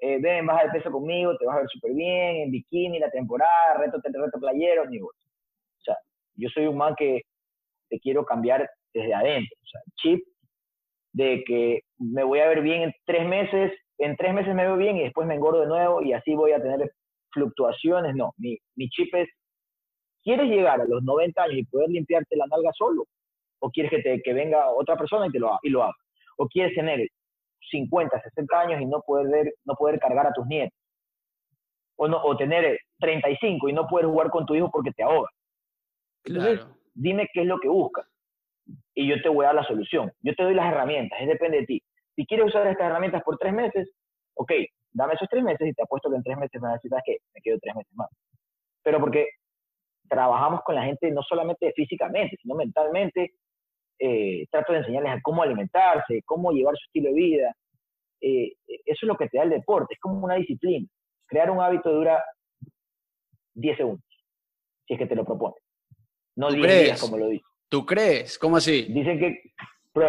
[0.00, 3.10] eh, ven, baja de peso conmigo, te vas a ver súper bien, en bikini, la
[3.10, 5.14] temporada, reto, reto playero, ni vos.
[5.80, 5.96] O sea,
[6.36, 7.22] yo soy un man que
[7.88, 10.24] te quiero cambiar desde adentro, o sea, chip
[11.12, 14.76] de que me voy a ver bien en tres meses en tres meses me veo
[14.76, 16.90] bien y después me engordo de nuevo y así voy a tener
[17.32, 18.14] fluctuaciones.
[18.14, 19.28] No, mi, mi chip es,
[20.24, 23.04] ¿quieres llegar a los 90 años y poder limpiarte la nalga solo?
[23.60, 25.94] ¿O quieres que, te, que venga otra persona y, te lo, y lo haga?
[26.36, 27.06] ¿O quieres tener
[27.70, 30.76] 50, 60 años y no poder, no poder cargar a tus nietos?
[31.96, 35.28] O, no, o tener 35 y no poder jugar con tu hijo porque te ahoga.
[36.24, 38.06] Entonces, dime qué es lo que buscas
[38.94, 40.10] y yo te voy a dar la solución.
[40.22, 41.82] Yo te doy las herramientas, es depende de ti.
[42.16, 43.90] Si quieres usar estas herramientas por tres meses,
[44.34, 44.52] ok,
[44.92, 47.40] dame esos tres meses y te apuesto que en tres meses me necesitas que me
[47.40, 48.08] quedo tres meses más.
[48.82, 49.28] Pero porque
[50.08, 53.34] trabajamos con la gente no solamente físicamente, sino mentalmente,
[53.98, 57.56] eh, trato de enseñarles a cómo alimentarse, cómo llevar su estilo de vida.
[58.20, 60.86] Eh, eso es lo que te da el deporte, es como una disciplina.
[61.26, 62.22] Crear un hábito dura
[63.54, 64.04] 10 segundos,
[64.86, 65.62] si es que te lo propones.
[66.36, 67.44] No 10 días, como lo dice.
[67.68, 68.38] ¿Tú crees?
[68.38, 68.82] ¿Cómo así?
[68.84, 69.40] Dicen que...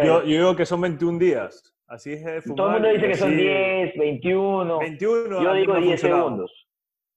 [0.04, 1.72] Yo, digo que son 21 días.
[1.86, 4.78] Así es de Todo el mundo dice que son 10, 21.
[4.78, 6.66] 21 yo digo 10 segundos.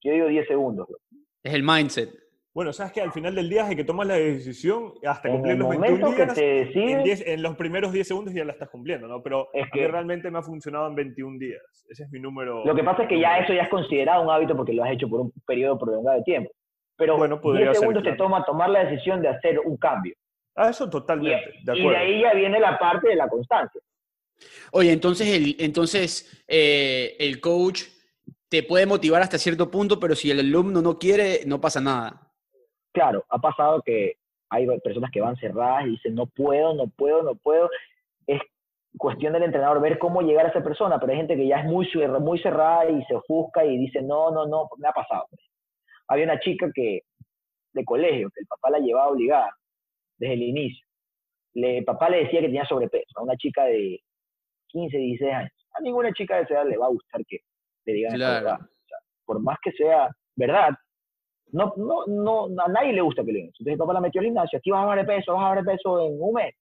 [0.02, 0.88] Yo digo 10 segundos.
[1.44, 2.29] Es el mindset.
[2.60, 5.70] Bueno, sabes que al final del día es que tomas la decisión hasta cumplir los
[5.70, 6.38] 21 días.
[6.38, 9.24] en, 10, en, los primeros 10 segundos ya la estás cumpliendo, ¿no?
[9.24, 11.62] Pero es que realmente me ha funcionado en 21 días.
[11.88, 12.66] Ese es mi número.
[12.66, 14.92] Lo que pasa es que ya eso ya es considerado un hábito porque lo has
[14.92, 16.52] hecho por un periodo prolongado de tiempo.
[16.98, 20.14] Pero bueno, 10 segundos te toma tomar la decisión de hacer un cambio.
[20.54, 21.54] Ah, eso totalmente.
[21.62, 23.80] Y, de, y de ahí ya viene la parte de la constancia.
[24.74, 27.84] Oye, entonces el, entonces, eh, el coach
[28.50, 32.26] te puede motivar hasta cierto punto, pero si el alumno no quiere, no pasa nada.
[33.00, 34.16] Claro, ha pasado que
[34.50, 37.70] hay personas que van cerradas y dicen, no puedo, no puedo, no puedo.
[38.28, 38.42] Es
[38.98, 41.66] cuestión del entrenador ver cómo llegar a esa persona, pero hay gente que ya es
[41.66, 45.28] muy, muy cerrada y se ofusca y dice, no, no, no, me ha pasado.
[46.10, 47.04] Había una chica que
[47.72, 49.50] de colegio, que el papá la llevaba obligada
[50.18, 50.86] desde el inicio.
[51.54, 54.02] El papá le decía que tenía sobrepeso a una chica de
[54.68, 55.68] 15, 16 años.
[55.72, 57.38] A ninguna chica de esa edad le va a gustar que
[57.86, 58.58] le digan claro.
[59.24, 60.72] por más que sea verdad,
[61.52, 63.54] no, no, no, a nadie le gusta que le digan.
[63.60, 65.64] Entonces papá la metió al gimnasio, aquí vas a bajar de peso, vas a bajar
[65.64, 66.56] de peso en un mes.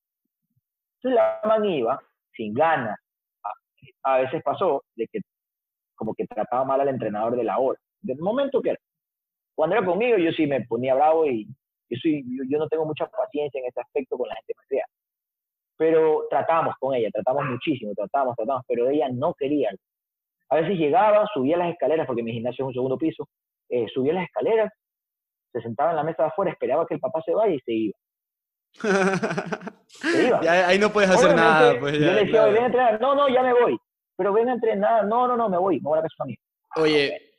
[0.96, 2.01] Entonces la man iba
[2.35, 2.98] sin ganas.
[3.44, 5.20] A, a, veces pasó de que
[5.94, 7.79] como que trataba mal al entrenador de la hora.
[8.01, 8.79] Del momento que era.
[9.55, 11.46] Cuando era conmigo yo sí me ponía bravo y
[11.90, 14.88] yo, soy, yo, no tengo mucha paciencia en ese aspecto con la gente más
[15.77, 19.70] Pero tratamos con ella, tratamos muchísimo, tratamos, tratamos, pero ella no quería.
[20.51, 23.29] A veces llegaba, subía las escaleras, porque mi gimnasio es un segundo piso,
[23.68, 24.72] eh, subía las escaleras,
[25.59, 27.73] se sentaba en la mesa de afuera, esperaba que el papá se vaya y se
[27.73, 27.99] iba.
[29.87, 30.40] se iba.
[30.66, 31.79] ahí no puedes hacer nada.
[31.79, 33.79] Pues, yo le decía, ven a entrenar, no, no, ya me voy.
[34.16, 36.25] Pero ven a entrenar, no, no, no, me voy, me voy a la casa
[36.77, 37.33] Oye,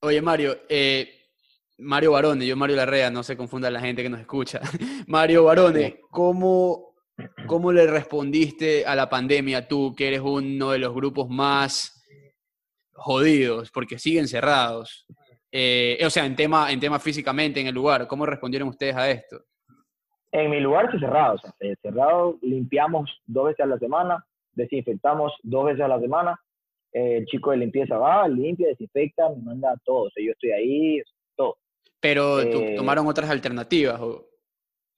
[0.00, 1.08] oye Mario, eh,
[1.78, 4.60] Mario Barone, yo Mario Larrea, no se confunda la gente que nos escucha.
[5.06, 6.94] Mario Barone, ¿cómo,
[7.46, 12.02] ¿cómo le respondiste a la pandemia tú, que eres uno de los grupos más
[12.92, 15.06] jodidos, porque siguen cerrados?
[15.56, 19.08] Eh, o sea, en tema, en tema físicamente, en el lugar, ¿cómo respondieron ustedes a
[19.08, 19.40] esto?
[20.32, 25.32] En mi lugar sí cerrado, o sea, cerrado, limpiamos dos veces a la semana, desinfectamos
[25.44, 26.40] dos veces a la semana,
[26.90, 31.02] el chico de limpieza va, limpia, desinfecta, me manda todo, o sea, yo estoy ahí,
[31.36, 31.56] todo.
[32.00, 34.00] Pero eh, tomaron otras alternativas.
[34.00, 34.26] ¿o?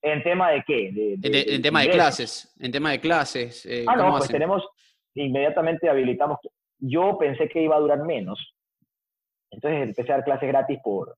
[0.01, 1.19] ¿En tema de qué?
[1.23, 2.57] en, tema de clases.
[2.59, 3.67] En tema de clases.
[3.67, 4.67] Eh, ah, no, pues tenemos,
[5.15, 6.39] inmediatamente habilitamos.
[6.79, 8.56] Yo pensé que iba a durar menos.
[9.51, 11.17] Entonces empecé a dar clases gratis por,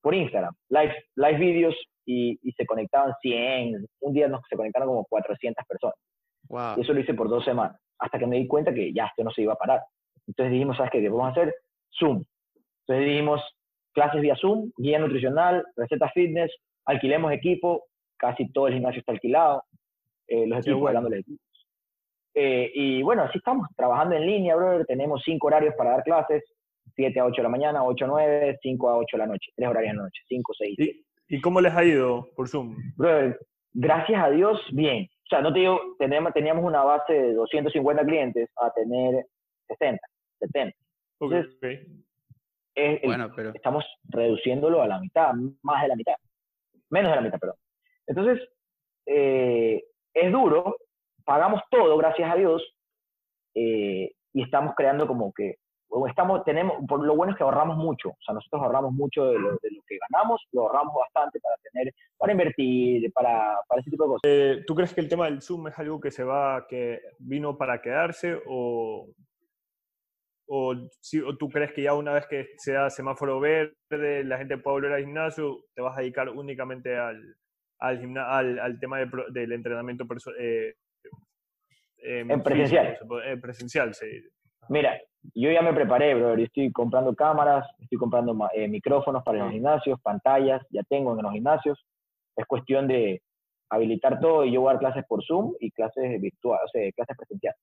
[0.00, 0.54] por Instagram.
[0.68, 3.86] Live, live videos y, y se conectaban 100.
[4.00, 5.96] Un día nos se conectaron como 400 personas.
[6.48, 6.74] Wow.
[6.76, 7.80] Y eso lo hice por dos semanas.
[7.98, 9.82] Hasta que me di cuenta que ya esto no se iba a parar.
[10.26, 11.00] Entonces dijimos, ¿sabes qué?
[11.00, 11.54] ¿Qué vamos a hacer?
[11.98, 12.24] Zoom.
[12.86, 13.42] Entonces dijimos,
[13.92, 16.52] clases vía Zoom, guía nutricional, recetas fitness,
[16.86, 17.84] alquilemos equipo,
[18.16, 19.64] casi todo el gimnasio está alquilado,
[20.28, 21.08] eh, los equipos bueno.
[21.08, 21.46] de equipos.
[22.34, 26.44] Eh, y bueno, así estamos, trabajando en línea, brother, tenemos cinco horarios para dar clases,
[26.94, 29.52] 7 a 8 de la mañana, 8 a 9, 5 a 8 de la noche,
[29.54, 30.78] tres horarios de la noche, 5, 6.
[30.78, 31.04] ¿Y,
[31.36, 32.76] ¿Y cómo les ha ido por Zoom?
[32.96, 33.38] Brother,
[33.72, 35.08] gracias a Dios, bien.
[35.24, 39.26] O sea, no te digo, teníamos, teníamos una base de 250 clientes a tener
[39.68, 40.00] 60,
[40.40, 40.76] 70.
[41.20, 42.02] Entonces, okay
[43.04, 43.52] bueno, pero...
[43.54, 46.14] estamos reduciéndolo a la mitad, más de la mitad,
[46.90, 47.56] menos de la mitad, perdón.
[48.06, 48.48] Entonces,
[49.06, 49.82] eh,
[50.14, 50.76] es duro,
[51.24, 52.62] pagamos todo, gracias a Dios,
[53.54, 55.56] eh, y estamos creando como que,
[56.08, 59.38] estamos, tenemos, por lo bueno es que ahorramos mucho, o sea, nosotros ahorramos mucho de
[59.38, 63.90] lo, de lo que ganamos, lo ahorramos bastante para tener, para invertir, para, para ese
[63.90, 64.22] tipo de cosas.
[64.24, 67.56] Eh, ¿Tú crees que el tema del Zoom es algo que se va, que vino
[67.56, 69.08] para quedarse o
[70.52, 74.74] o, si, tú crees que ya una vez que sea semáforo verde, la gente puede
[74.74, 77.36] volver al gimnasio, te vas a dedicar únicamente al,
[77.78, 80.04] al, al, al tema del entrenamiento
[80.40, 80.74] eh,
[81.98, 82.98] eh, en presencial.
[83.24, 84.06] Eh, presencial, sí.
[84.68, 85.00] Mira,
[85.34, 86.34] yo ya me preparé, bro.
[86.34, 91.32] Estoy comprando cámaras, estoy comprando eh, micrófonos para los gimnasios, pantallas, ya tengo en los
[91.32, 91.78] gimnasios.
[92.36, 93.22] Es cuestión de
[93.70, 96.92] habilitar todo y yo voy a dar clases por Zoom y clases virtuales, o sea,
[96.92, 97.60] clases presenciales.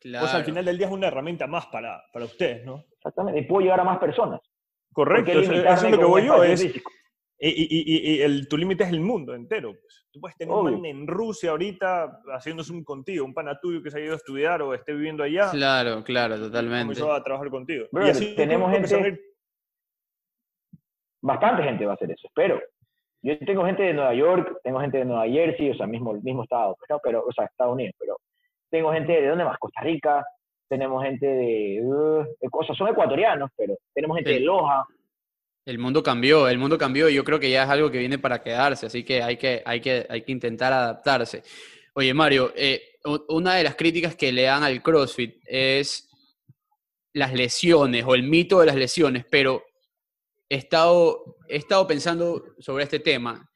[0.00, 0.24] Claro.
[0.26, 2.84] Pues al final del día es una herramienta más para, para ustedes, ¿no?
[2.92, 4.40] Exactamente, y puedo llegar a más personas.
[4.92, 6.44] Correcto, eso, es lo que voy yo.
[6.44, 6.64] Es,
[7.48, 9.72] y, y, y, el, tu límite es el mundo entero.
[9.72, 10.06] Pues.
[10.10, 13.90] Tú puedes tener un man en Rusia ahorita haciéndose un contigo, un pana tuyo que
[13.90, 15.50] se ha ido a estudiar o esté viviendo allá.
[15.50, 16.84] Claro, claro, totalmente.
[16.94, 17.86] Comenzó a trabajar contigo.
[17.92, 19.20] y así tenemos gente.
[21.20, 22.60] Bastante gente va a hacer eso, espero.
[23.22, 26.42] Yo tengo gente de Nueva York, tengo gente de Nueva Jersey, o sea, mismo, mismo
[26.42, 28.18] estado, pues, pero, o sea, Estados Unidos, pero
[28.70, 30.22] tengo gente de dónde más, Costa Rica,
[30.68, 34.84] tenemos gente de, uh, cosas, son ecuatorianos, pero tenemos gente de Loja.
[35.66, 38.18] El mundo cambió, el mundo cambió y yo creo que ya es algo que viene
[38.18, 41.42] para quedarse, así que hay que, hay que, hay que intentar adaptarse.
[41.94, 42.98] Oye, Mario, eh,
[43.28, 46.08] una de las críticas que le dan al CrossFit es
[47.14, 49.64] las lesiones o el mito de las lesiones, pero
[50.48, 53.50] he estado, he estado pensando sobre este tema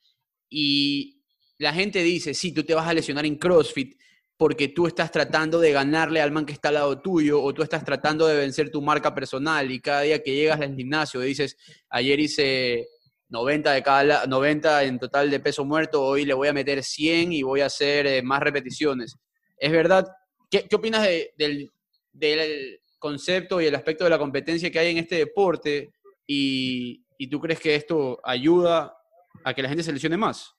[0.48, 1.22] y
[1.58, 3.98] la gente dice, sí, tú te vas a lesionar en CrossFit
[4.38, 7.62] porque tú estás tratando de ganarle al man que está al lado tuyo o tú
[7.62, 11.56] estás tratando de vencer tu marca personal y cada día que llegas al gimnasio dices,
[11.90, 12.86] ayer hice
[13.28, 17.32] 90, de cada, 90 en total de peso muerto, hoy le voy a meter 100
[17.32, 19.16] y voy a hacer eh, más repeticiones.
[19.58, 20.06] ¿Es verdad?
[20.48, 21.70] ¿Qué, qué opinas del,
[22.12, 25.90] del concepto y el aspecto de la competencia que hay en este deporte?
[26.30, 28.94] y, tú crees que esto ayuda
[29.42, 30.54] a que la gente se lesione más?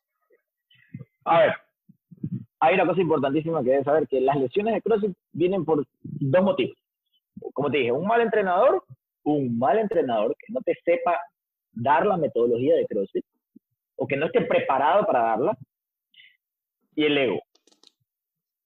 [1.23, 1.53] A ver,
[2.59, 6.43] hay una cosa importantísima que debes saber, que las lesiones de CrossFit vienen por dos
[6.43, 6.77] motivos.
[7.53, 8.83] Como te dije, un mal entrenador,
[9.23, 11.19] un mal entrenador que no te sepa
[11.71, 13.25] dar la metodología de CrossFit
[13.95, 15.57] o que no esté preparado para darla,
[16.95, 17.39] y el ego.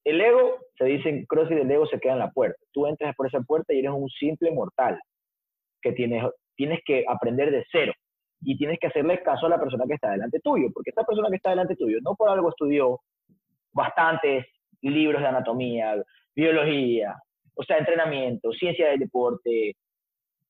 [0.04, 2.60] El ego, se dice en CrossFit, el ego se queda en la puerta.
[2.72, 5.00] Tú entras por esa puerta y eres un simple mortal
[5.82, 6.24] que tienes
[6.56, 7.94] tienes que aprender de cero
[8.42, 11.30] y tienes que hacerle caso a la persona que está delante tuyo, porque esta persona
[11.30, 13.00] que está delante tuyo no por algo estudió
[13.74, 14.46] bastantes
[14.82, 15.96] libros de anatomía,
[16.36, 17.16] biología,
[17.56, 19.76] o sea, entrenamiento, ciencia del deporte,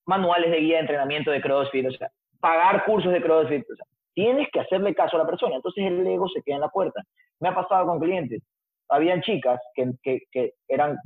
[0.06, 2.10] manuales de guía de entrenamiento de CrossFit, o sea,
[2.40, 6.06] pagar cursos de CrossFit, o sea, tienes que hacerle caso a la persona, entonces el
[6.06, 7.02] ego se queda en la puerta.
[7.40, 8.42] Me ha pasado con clientes,
[8.90, 10.98] habían chicas que, que, que eran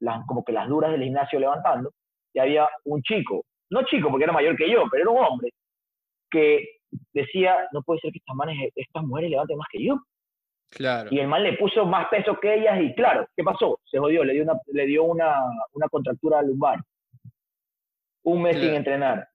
[0.00, 1.90] las, como que las duras del gimnasio levantando,
[2.32, 5.50] y había un chico no chico porque era mayor que yo, pero era un hombre
[6.30, 6.80] que
[7.12, 9.98] decía, no puede ser que estas, manes, estas mujeres levanten más que yo.
[10.70, 11.08] Claro.
[11.12, 13.80] Y el man le puso más peso que ellas y claro, ¿qué pasó?
[13.84, 16.78] Se jodió, le dio una, le dio una, una contractura lumbar.
[18.22, 19.28] Un mes sin entrenar.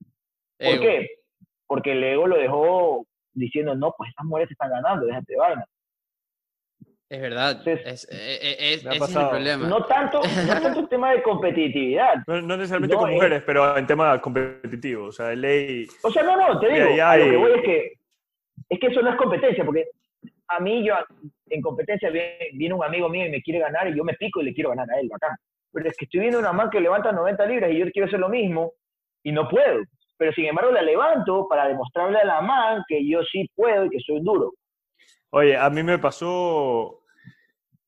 [0.58, 1.10] ¿Por qué?
[1.68, 5.40] Porque el ego lo dejó diciendo, no, pues estas mujeres se están ganando, déjate de
[5.40, 5.66] vaina.
[7.08, 9.68] Es verdad, es, es, el problema.
[9.68, 12.24] No tanto, no tanto el tema de competitividad.
[12.26, 15.88] No, necesariamente con mujeres, pero en tema competitivo, o sea, de ley...
[16.02, 17.94] O sea, no, no, te digo, lo que voy es que,
[18.70, 19.86] es que eso no es competencia, porque
[20.48, 20.94] a mí yo,
[21.48, 24.46] en competencia viene, un amigo mío y me quiere ganar y yo me pico y
[24.46, 25.38] le quiero ganar a él, acá.
[25.72, 28.20] Pero es que estoy viendo una man que levanta 90 libras y yo quiero hacer
[28.20, 28.74] lo mismo
[29.24, 29.82] y no puedo.
[30.18, 33.90] Pero sin embargo la levanto para demostrarle a la man que yo sí puedo y
[33.90, 34.54] que soy duro.
[35.32, 37.02] Oye, a mí me pasó,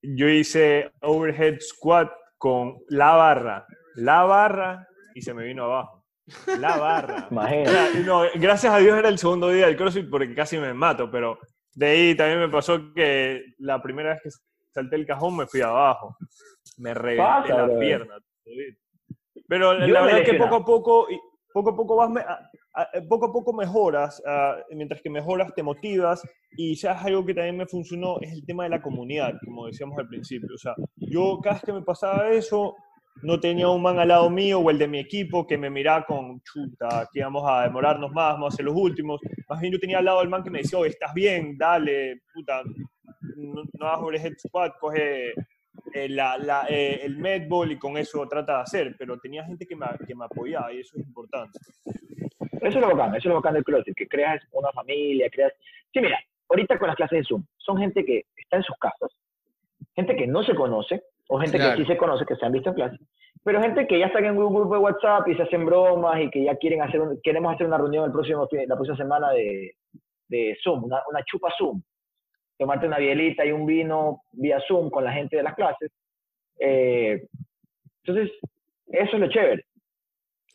[0.02, 3.66] yo hice overhead squat con la barra,
[3.96, 6.04] la barra y se me vino abajo.
[6.60, 7.28] La barra.
[8.06, 11.40] no, gracias a Dios era el segundo día del CrossFit porque casi me mato, pero
[11.78, 14.30] de ahí también me pasó que la primera vez que
[14.72, 16.18] salté el cajón me fui abajo.
[16.80, 18.16] Me reventé la pierna.
[19.48, 21.08] Pero la verdad es que poco a poco,
[21.54, 22.26] poco a poco vas,
[22.94, 26.24] eh, poco a poco mejoras, ah, mientras que mejoras te motivas
[26.58, 30.00] y ya algo que también me funcionó es el tema de la comunidad, como decíamos
[30.00, 30.56] al principio.
[30.56, 32.76] O sea, yo cada vez que me pasaba eso,
[33.22, 36.06] no tenía un man al lado mío o el de mi equipo que me miraba
[36.06, 39.20] con chuta, que íbamos a demorarnos más, vamos a ser los últimos.
[39.50, 42.22] Más bien yo tenía al lado el man que me decía, oye, estás bien, dale,
[42.34, 42.64] puta,
[43.36, 45.34] no, no hagas head squat, coge
[45.94, 49.66] eh, la, la, eh, el medball y con eso trata de hacer, pero tenía gente
[49.66, 51.60] que me, que me apoyaba y eso es importante.
[52.62, 55.54] Eso es lo bacán, eso es lo bacán del CrossFit, que creas una familia, creas...
[55.94, 59.12] Sí, mira, ahorita con las clases de Zoom, son gente que está en sus casas,
[59.96, 62.70] gente que no se conoce, o gente que sí se conoce, que se han visto
[62.70, 62.98] en clase,
[63.44, 66.30] pero gente que ya está en un grupo de WhatsApp y se hacen bromas y
[66.30, 69.72] que ya quieren hacer, queremos hacer una reunión el próximo, la próxima semana de,
[70.28, 71.82] de Zoom, una, una chupa Zoom,
[72.58, 75.92] tomarte una bielita y un vino vía Zoom con la gente de las clases.
[76.60, 77.28] Eh,
[78.04, 78.32] entonces,
[78.88, 79.66] eso es lo chévere.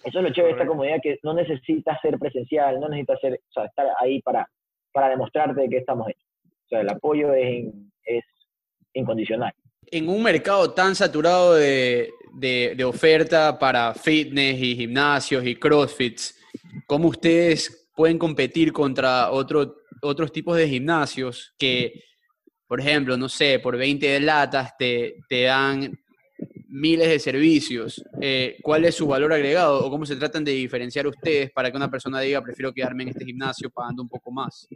[0.05, 3.35] Eso es lo chévere de esta comunidad que no necesita ser presencial, no necesita ser,
[3.35, 4.47] o sea, estar ahí para,
[4.93, 6.29] para demostrarte que estamos hechos.
[6.45, 7.73] O sea, el apoyo es,
[8.05, 8.25] es
[8.95, 9.53] incondicional.
[9.91, 16.39] En un mercado tan saturado de, de, oferta para fitness y gimnasios y crossfits,
[16.87, 22.05] ¿cómo ustedes pueden competir contra otro, otros tipos de gimnasios que,
[22.67, 25.93] por ejemplo, no sé, por 20 latas te, te dan
[26.69, 28.03] miles de servicios?
[28.21, 31.77] Eh, ¿Cuál es su valor agregado o cómo se tratan de diferenciar ustedes para que
[31.77, 34.67] una persona diga, prefiero quedarme en este gimnasio pagando un poco más?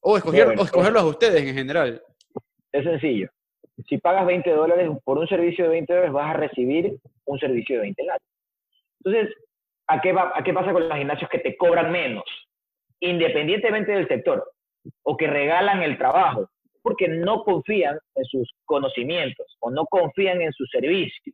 [0.00, 2.02] O, escoger, o escogerlos a ustedes en general.
[2.72, 3.28] Es sencillo
[3.88, 7.76] si pagas 20 dólares por un servicio de 20 dólares, vas a recibir un servicio
[7.76, 8.28] de 20 latas.
[9.04, 9.34] Entonces,
[9.86, 12.24] ¿a qué, va, ¿a qué pasa con los gimnasios que te cobran menos?
[13.00, 14.44] Independientemente del sector,
[15.02, 16.48] o que regalan el trabajo,
[16.82, 21.32] porque no confían en sus conocimientos o no confían en su servicio.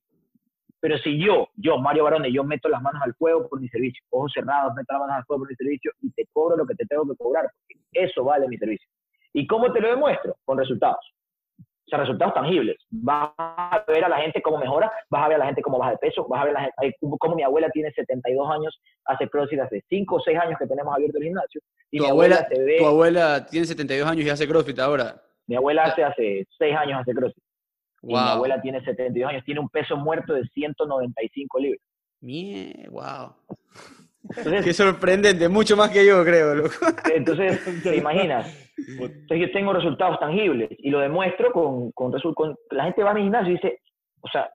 [0.81, 4.05] Pero si yo, yo, Mario Barone, yo meto las manos al fuego por mi servicio,
[4.11, 6.75] ojos cerrados, meto las manos al fuego por mi servicio y te cobro lo que
[6.75, 8.89] te tengo que cobrar, porque eso vale mi servicio.
[9.33, 10.37] ¿Y cómo te lo demuestro?
[10.45, 11.05] Con resultados
[11.89, 12.77] o sea, resultados tangibles.
[12.91, 15.79] Vas a ver a la gente cómo mejora, vas a ver a la gente cómo
[15.79, 18.79] baja de peso, vas a ver a la gente, cómo mi abuela tiene 72 años,
[19.07, 21.63] hace CrossFit hace 5 o 6 años que tenemos abierto el gimnasio.
[21.91, 22.47] Y ¿Tu, abuela,
[22.79, 25.23] tu abuela tiene 72 años y hace CrossFit ahora?
[25.47, 27.45] Mi abuela hace hace 6 años hace CrossFit.
[28.03, 31.81] Y mi abuela tiene 72 años, tiene un peso muerto de 195 libras.
[32.21, 33.35] Mie, wow.
[34.65, 36.55] Qué sorprendente, mucho más que yo, creo.
[36.55, 36.75] Loco.
[37.15, 38.47] Entonces, te imaginas,
[38.77, 43.15] entonces yo tengo resultados tangibles y lo demuestro con, con, con la gente va a
[43.15, 43.81] mi gimnasio y dice,
[44.21, 44.51] o sea,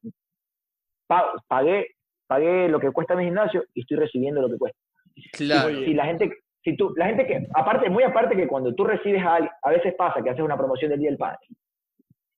[1.47, 1.88] pagué,
[2.28, 4.80] pagué lo que cuesta mi gimnasio y estoy recibiendo lo que cuesta.
[5.34, 5.70] Claro.
[5.70, 6.32] Si, la gente,
[6.64, 9.70] si tú, la gente que, aparte, muy aparte que cuando tú recibes a alguien, a
[9.70, 11.39] veces pasa que haces una promoción del Día del Padre,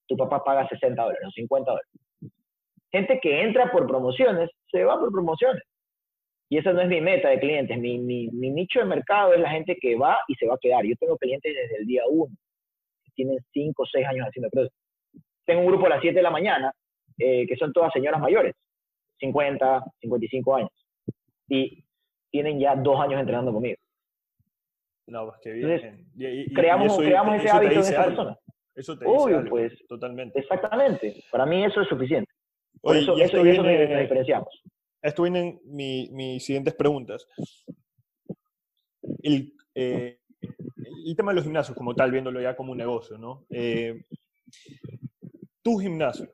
[0.08, 1.92] tu papá paga 60 dólares o 50 dólares.
[2.92, 5.64] Gente que entra por promociones, se va por promociones.
[6.50, 7.78] Y esa no es mi meta de clientes.
[7.80, 10.60] Mi, mi, mi, nicho de mercado es la gente que va y se va a
[10.62, 10.86] quedar.
[10.86, 12.36] Yo tengo clientes desde el día uno,
[13.16, 14.74] tienen 5 o 6 años haciendo CrossFit.
[15.46, 16.72] Tengo un grupo a las 7 de la mañana,
[17.18, 18.54] eh, que son todas señoras mayores,
[19.20, 20.72] 50, 55 años.
[21.48, 21.84] Y
[22.32, 23.78] tienen ya dos años entrenando conmigo.
[25.08, 26.54] No, pues qué bien.
[26.54, 28.38] creamos, creamos ese hábito en esa persona.
[28.76, 30.40] Eso te dice pues, totalmente.
[30.40, 31.24] Exactamente.
[31.32, 32.32] Para mí eso es suficiente.
[32.82, 34.64] Por eso, eso, eso nos diferenciamos
[35.06, 37.28] esto vienen mis siguientes preguntas.
[39.22, 43.46] El, eh, el, tema de los gimnasios como tal, viéndolo ya como un negocio, ¿no?
[43.50, 44.06] Eh,
[45.62, 46.34] tu gimnasio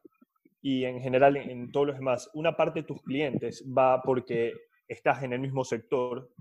[0.61, 4.53] y en general en, todos los demás, una parte de tus clientes va porque
[4.87, 6.31] estás en el mismo sector.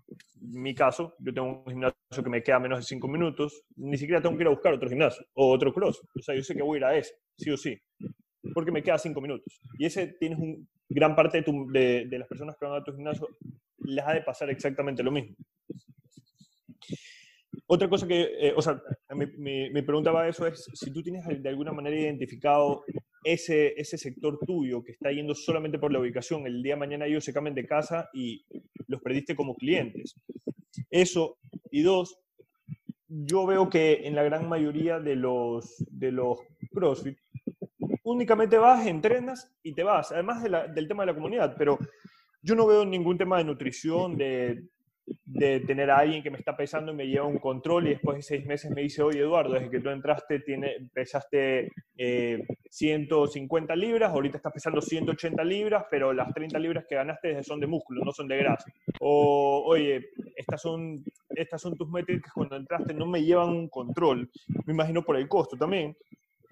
[0.40, 3.96] En mi caso, yo tengo un gimnasio que me queda menos de cinco minutos, ni
[3.96, 6.00] siquiera tengo que ir a buscar otro gimnasio o otro cross.
[6.16, 7.76] O sea, yo sé que voy a ir a ese, sí o sí,
[8.54, 9.60] porque me queda cinco minutos.
[9.78, 13.28] Y ese tienes un gran parte de, las personas que van a tu gimnasio
[13.78, 15.34] les ha de pasar exactamente lo mismo.
[17.66, 18.82] Otra cosa que, eh, o sea,
[19.14, 19.26] me,
[19.70, 22.84] me, preguntaba eso es si tú tienes de alguna manera identificado
[23.22, 27.06] ese, ese sector tuyo que está yendo solamente por la ubicación, el día de mañana
[27.06, 28.44] ellos se cambian de casa y
[28.88, 30.16] los perdiste como clientes.
[30.90, 31.38] Eso,
[31.70, 32.18] y dos,
[33.06, 36.40] yo veo que en la gran mayoría de los, de los
[36.72, 37.18] CrossFit,
[38.02, 41.78] únicamente vas, entrenas y te vas, además del tema de la comunidad, pero
[42.42, 44.64] yo no veo ningún tema de nutrición, de,
[45.66, 48.22] tener a alguien que me está pesando y me lleva un control y después de
[48.22, 51.72] seis meses me dice, oye Eduardo, desde que tú entraste tiene, pesaste
[52.70, 57.58] 150 eh, libras, ahorita estás pesando 180 libras, pero las 30 libras que ganaste son
[57.58, 58.70] de músculo, no son de grasa.
[59.00, 64.30] O, oye, estas son, estas son tus métricas cuando entraste, no me llevan un control,
[64.64, 65.96] me imagino por el costo también.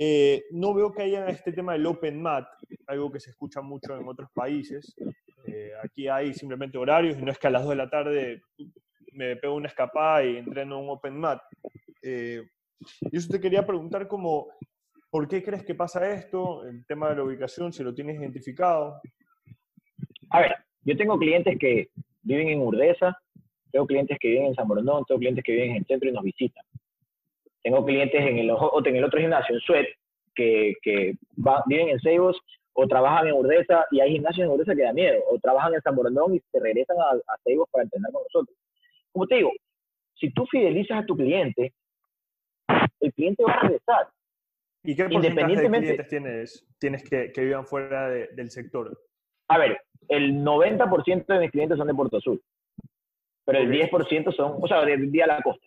[0.00, 2.46] Eh, no veo que haya este tema del Open Mat,
[2.86, 4.94] algo que se escucha mucho en otros países.
[5.46, 8.42] Eh, aquí hay simplemente horarios y no es que a las 2 de la tarde
[9.12, 11.40] me pego una escapada y entreno un Open Mat.
[12.02, 12.42] Eh,
[13.00, 14.46] y eso te quería preguntar como,
[15.10, 16.64] ¿por qué crees que pasa esto?
[16.64, 19.00] El tema de la ubicación, si lo tienes identificado.
[20.30, 21.90] A ver, yo tengo clientes que
[22.22, 23.18] viven en Urdesa,
[23.72, 26.12] tengo clientes que viven en San Borondón, tengo clientes que viven en el centro y
[26.12, 26.64] nos visitan.
[27.62, 29.88] Tengo clientes en el, en el otro gimnasio, en Suet,
[30.34, 31.14] que, que
[31.66, 32.38] viven en Seibos
[32.72, 35.82] o trabajan en Urdesa y hay gimnasios en Urdesa que da miedo, o trabajan en
[35.82, 37.36] San Borondón y se regresan a, a
[37.72, 38.56] para entrenar con nosotros.
[39.12, 39.50] Como te digo,
[40.14, 41.72] si tú fidelizas a tu cliente,
[43.00, 44.08] el cliente va a regresar.
[44.84, 48.96] ¿Y qué porcentaje de clientes tienes, tienes que, que vivan fuera del sector?
[49.48, 52.40] A ver, el 90% de mis clientes son de Puerto Azul,
[53.44, 55.66] pero el 10% son, o sea, de día a la costa.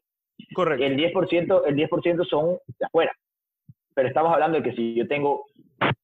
[0.54, 0.84] Correcto.
[0.84, 1.90] El 10%, el 10
[2.30, 3.12] son de afuera.
[3.94, 5.46] Pero estamos hablando de que si yo tengo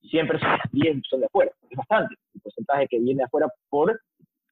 [0.10, 1.52] 100 personas, 10 son de afuera.
[1.70, 2.16] Es bastante.
[2.34, 4.00] El porcentaje que viene de afuera por...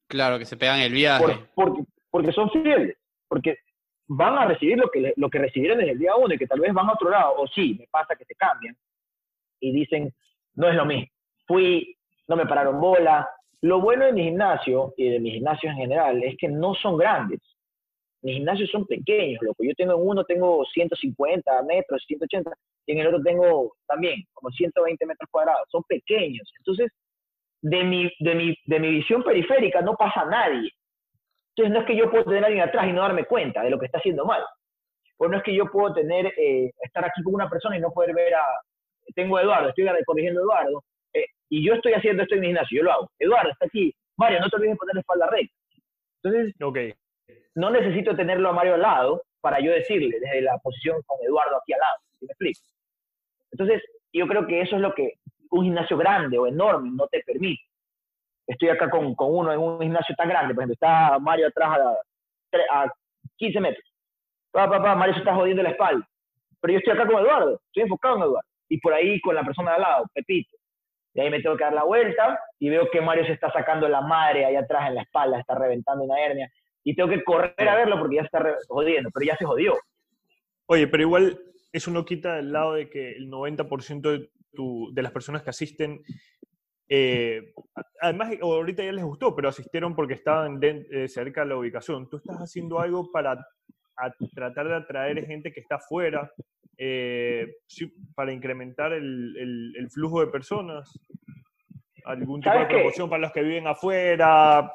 [0.07, 1.39] Claro, que se pegan el viaje.
[1.55, 2.97] porque, porque son fieles.
[3.27, 3.57] Porque
[4.07, 6.59] van a recibir lo que, lo que recibieron desde el día uno y que tal
[6.59, 7.35] vez van a otro lado.
[7.37, 8.75] O sí, me pasa que se cambian.
[9.59, 10.13] y dicen,
[10.55, 11.07] no es lo mismo.
[11.47, 13.27] Fui, no me pararon bola.
[13.61, 16.97] Lo bueno de mi gimnasio y de mis gimnasios en general es que no son
[16.97, 17.39] grandes.
[18.25, 19.63] Mis gimnasios son pequeños, loco.
[19.63, 22.51] Yo tengo en uno tengo 150 metros, 180,
[22.87, 25.67] y en el otro tengo también como 120 metros cuadrados.
[25.69, 26.51] Son pequeños.
[26.57, 26.91] Entonces,
[27.61, 30.71] de mi, de mi, de mi visión periférica no pasa nadie.
[31.55, 33.69] Entonces, no es que yo puedo tener a alguien atrás y no darme cuenta de
[33.69, 34.43] lo que está haciendo mal.
[35.17, 37.91] O no es que yo puedo tener, eh, estar aquí con una persona y no
[37.91, 38.43] poder ver a,
[39.13, 42.47] tengo a Eduardo, estoy corrigiendo a Eduardo, eh, y yo estoy haciendo esto en mi
[42.47, 43.11] gimnasio, yo lo hago.
[43.19, 43.93] Eduardo, está aquí.
[44.17, 45.55] Mario, no te olvides de poner la espalda recta.
[46.23, 46.93] Entonces, okay.
[47.55, 51.57] No necesito tenerlo a Mario al lado para yo decirle desde la posición con Eduardo
[51.57, 51.97] aquí al lado.
[52.19, 52.59] ¿Sí me explico?
[53.51, 55.13] Entonces, yo creo que eso es lo que
[55.51, 57.63] un gimnasio grande o enorme no te permite.
[58.47, 61.79] Estoy acá con, con uno en un gimnasio tan grande, por ejemplo, está Mario atrás
[61.79, 62.93] a, a
[63.37, 63.93] 15 metros.
[64.51, 66.07] Papá, papá, Mario se está jodiendo la espalda.
[66.61, 68.49] Pero yo estoy acá con Eduardo, estoy enfocado en Eduardo.
[68.69, 70.57] Y por ahí con la persona de al lado, Pepito.
[71.13, 73.87] Y ahí me tengo que dar la vuelta y veo que Mario se está sacando
[73.87, 76.51] la madre ahí atrás en la espalda, está reventando una hernia.
[76.85, 79.73] Y tengo que correr a verlo porque ya está jodiendo, pero ya se jodió.
[80.67, 81.39] Oye, pero igual
[81.73, 85.49] eso no quita el lado de que el 90% de, tu, de las personas que
[85.49, 86.01] asisten,
[86.87, 87.53] eh,
[87.99, 92.07] además ahorita ya les gustó, pero asistieron porque estaban eh, cerca de la ubicación.
[92.09, 93.45] Tú estás haciendo algo para
[94.33, 96.31] tratar de atraer gente que está afuera,
[96.77, 97.55] eh,
[98.15, 100.91] para incrementar el, el, flujo de personas?
[102.05, 104.71] ¿Algún tipo de promoción para los que viven afuera?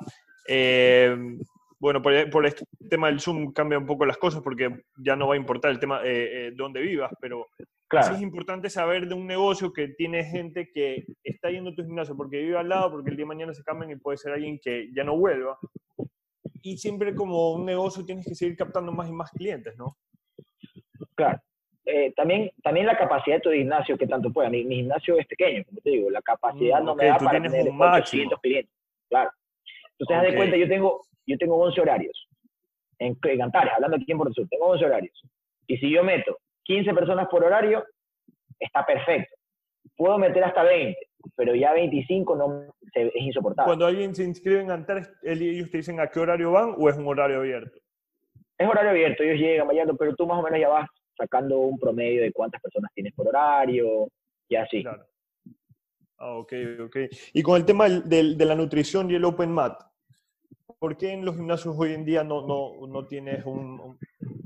[1.81, 5.16] Eh, bueno, por, por, este tema del Zoom cambia un poco las cosas porque ya
[5.16, 7.47] no va a importar el tema de eh, dónde vivas, pero
[7.91, 11.83] sí es importante saber de un negocio que tiene gente que está yendo a tu
[11.83, 14.33] gimnasio porque vive al lado, porque el día de mañana se cambian y puede ser
[14.33, 15.59] alguien que ya no vuelva.
[16.62, 19.97] Y siempre como un negocio tienes que seguir captando más y más clientes, ¿no?
[21.14, 21.41] Claro.
[21.87, 24.51] Eh, también, también la capacidad de tu gimnasio, que tanto pueda.
[24.51, 27.43] Mi, mi gimnasio es pequeño, como te digo, la capacidad mm, no me da para
[27.43, 28.74] tener 800 clientes.
[29.09, 29.31] Claro.
[29.99, 32.28] Entonces, haz de cuenta, yo tengo, yo tengo 11 horarios
[32.99, 35.22] en, en Antares, hablando aquí en Puerto Sur, tengo 11 horarios.
[35.66, 37.85] Y si yo meto 15 personas por horario,
[38.59, 39.35] está perfecto.
[39.97, 40.99] Puedo meter hasta 20,
[41.37, 43.68] pero ya 25 no, es insoportable.
[43.68, 46.97] Cuando alguien se inscribe en Antares, ellos te dicen a qué horario van o es
[46.97, 47.78] un horario abierto.
[48.59, 51.78] Es horario abierto, ellos llegan, mañana, pero tú más o menos ya vas sacando un
[51.78, 54.09] promedio de cuántas personas tienes por horario
[54.49, 54.83] y así.
[54.83, 55.05] Claro.
[56.18, 56.53] Ah, ok,
[56.85, 56.97] ok.
[57.33, 59.89] Y con el tema de, de la nutrición y el Open Mat,
[60.81, 63.99] ¿por qué en los gimnasios hoy en día no, no, no tienes un,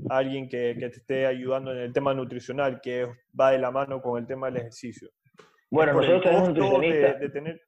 [0.09, 3.07] alguien que, que, te esté ayudando en el tema nutricional, que
[3.39, 5.09] va de la mano con el tema del ejercicio?
[5.71, 7.13] Bueno, nosotros tenemos un nutricionista.
[7.13, 7.61] De, tener...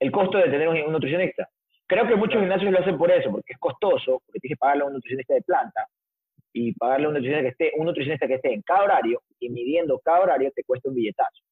[0.00, 1.48] El costo de tener un nutricionista.
[1.86, 4.82] Creo que muchos gimnasios lo hacen por eso, porque es costoso, porque tienes que pagarle
[4.84, 5.86] a un nutricionista de planta
[6.54, 9.50] y pagarle a un nutricionista que esté, un nutricionista que esté en cada horario y
[9.50, 11.42] midiendo cada horario te cuesta un billetazo.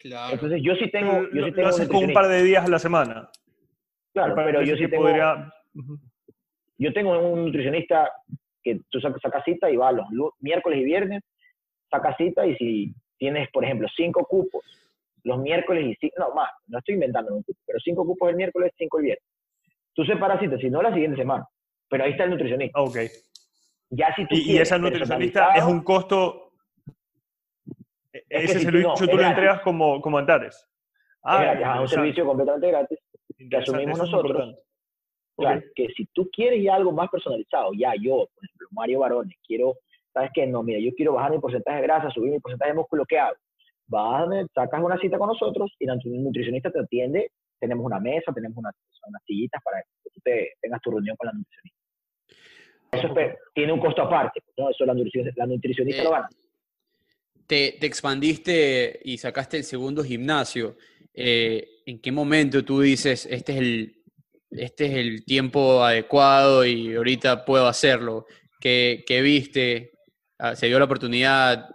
[0.00, 0.32] Claro.
[0.32, 1.28] Entonces yo sí tengo...
[1.32, 3.30] Yo sí tengo lo haces con un par de días a la semana.
[4.12, 5.04] Claro, pero yo sí tengo...
[5.04, 5.52] Podría...
[6.78, 8.10] Yo tengo un nutricionista
[8.62, 10.06] que tú sacas, cita y va los
[10.40, 11.22] miércoles y viernes,
[11.90, 14.62] saca cita y si tienes, por ejemplo, cinco cupos
[15.24, 18.36] los miércoles y cinco, no más, no estoy inventando un cupo, pero cinco cupos el
[18.36, 19.24] miércoles, cinco el viernes.
[19.92, 21.46] Tú separas cita, si no la siguiente semana.
[21.88, 22.80] Pero ahí está el nutricionista.
[22.80, 22.96] Ok.
[23.90, 26.52] Ya si tú y, esa nutricionista es un costo.
[28.12, 30.66] ese servicio tú, lo entregas como, como Antares.
[31.24, 32.98] Ah, es un servicio completamente gratis
[33.38, 34.56] que asumimos nosotros.
[35.36, 39.36] Claro, que si tú quieres ya algo más personalizado, ya yo, por ejemplo, Mario Barones,
[39.46, 39.76] quiero,
[40.12, 40.46] ¿sabes qué?
[40.48, 43.20] No, mira, yo quiero bajar mi porcentaje de grasa, subir mi porcentaje de músculo, ¿qué
[43.20, 43.36] hago?
[43.86, 47.30] Vas, sacas una cita con nosotros y la nutricionista te atiende,
[47.60, 48.74] tenemos una mesa, tenemos unas,
[49.06, 51.78] unas sillitas para que tú te, tengas tu reunión con la nutricionista.
[52.90, 53.14] Eso
[53.54, 54.70] tiene un costo aparte, ¿no?
[54.70, 56.28] Eso la nutricionista, la nutricionista lo gana.
[57.46, 60.76] Te, te, expandiste y sacaste el segundo gimnasio.
[61.14, 63.96] Eh, ¿En qué momento tú dices, este es, el,
[64.50, 68.26] este es el tiempo adecuado y ahorita puedo hacerlo?
[68.60, 69.92] ¿Qué, qué viste?
[70.38, 71.66] Ah, ¿Se dio la oportunidad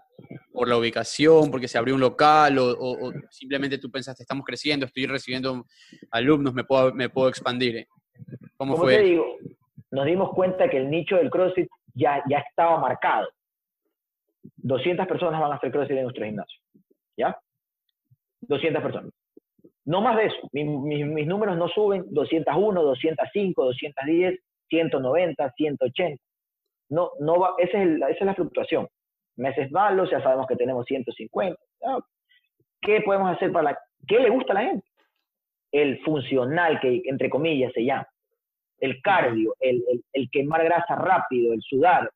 [0.52, 5.08] por la ubicación, porque se abrió un local o, simplemente tú pensaste, estamos creciendo, estoy
[5.08, 5.66] recibiendo
[6.12, 7.88] alumnos, me puedo, me puedo expandir?
[8.56, 8.98] ¿Cómo, fue?
[8.98, 9.26] Te digo,
[9.90, 13.30] nos dimos cuenta que el nicho del CrossFit ya, ya estaba marcado.
[14.58, 16.60] 200 personas van a hacer CrossFit en nuestro gimnasio.
[17.18, 17.36] ¿Ya?
[18.42, 19.12] 200 personas.
[19.86, 20.50] No más de eso.
[20.52, 26.24] mis números no suben 201, 205, 210, 190, 180.
[26.90, 28.88] No, no va, esa, es esa es la fluctuación.
[29.36, 31.60] Meses malos, ya sabemos que tenemos 150.
[32.82, 33.80] ¿Qué podemos hacer para la...
[34.08, 34.86] ¿Qué le gusta a la gente?
[35.72, 38.08] El funcional, que entre comillas se llama
[38.84, 39.82] el cardio, el,
[40.12, 42.12] el, quemar grasa rápido, el sudar,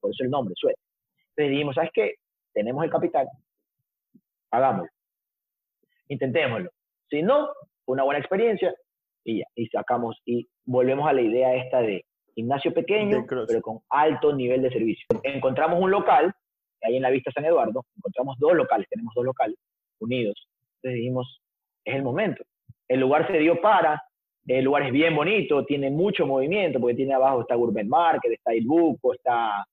[0.00, 0.80] por eso el nombre, suelta.
[1.28, 2.14] Entonces dijimos, ¿sabes qué?
[2.52, 3.28] Tenemos el capital,
[4.50, 4.90] hagámoslo.
[6.08, 6.70] Intentémoslo.
[7.12, 7.50] Si no,
[7.84, 8.74] una buena experiencia
[9.22, 13.80] y ya, y sacamos y volvemos a la idea esta de gimnasio pequeño, pero con
[13.90, 15.06] alto nivel de servicio.
[15.22, 16.32] Encontramos un local,
[16.80, 19.58] ahí en la vista San Eduardo, encontramos dos locales, tenemos dos locales
[20.00, 20.48] unidos.
[20.76, 21.42] Entonces dijimos,
[21.84, 22.44] es el momento.
[22.88, 24.02] El lugar se dio para,
[24.46, 28.54] el lugar es bien bonito, tiene mucho movimiento, porque tiene abajo está Gourmet Market, está
[28.54, 29.66] El Buco, está,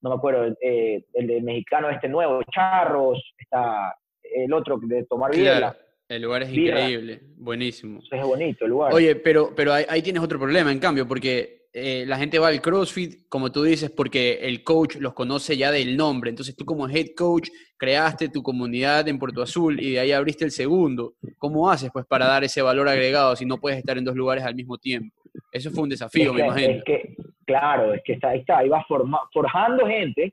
[0.00, 5.32] no me acuerdo, eh, el de mexicano este nuevo, Charros, está el otro de tomar
[5.32, 5.76] claro.
[6.08, 8.00] El lugar es increíble, buenísimo.
[8.10, 8.92] Es bonito el lugar.
[8.92, 12.60] Oye, pero, pero ahí, tienes otro problema, en cambio, porque eh, la gente va al
[12.60, 16.30] CrossFit, como tú dices, porque el coach los conoce ya del nombre.
[16.30, 20.44] Entonces tú como head coach creaste tu comunidad en Puerto Azul y de ahí abriste
[20.44, 21.14] el segundo.
[21.38, 24.44] ¿Cómo haces pues para dar ese valor agregado si no puedes estar en dos lugares
[24.44, 25.22] al mismo tiempo?
[25.50, 26.74] Eso fue un desafío, me imagino.
[26.74, 28.84] Es que, claro, es que está, ahí está, ahí vas
[29.32, 30.32] forjando gente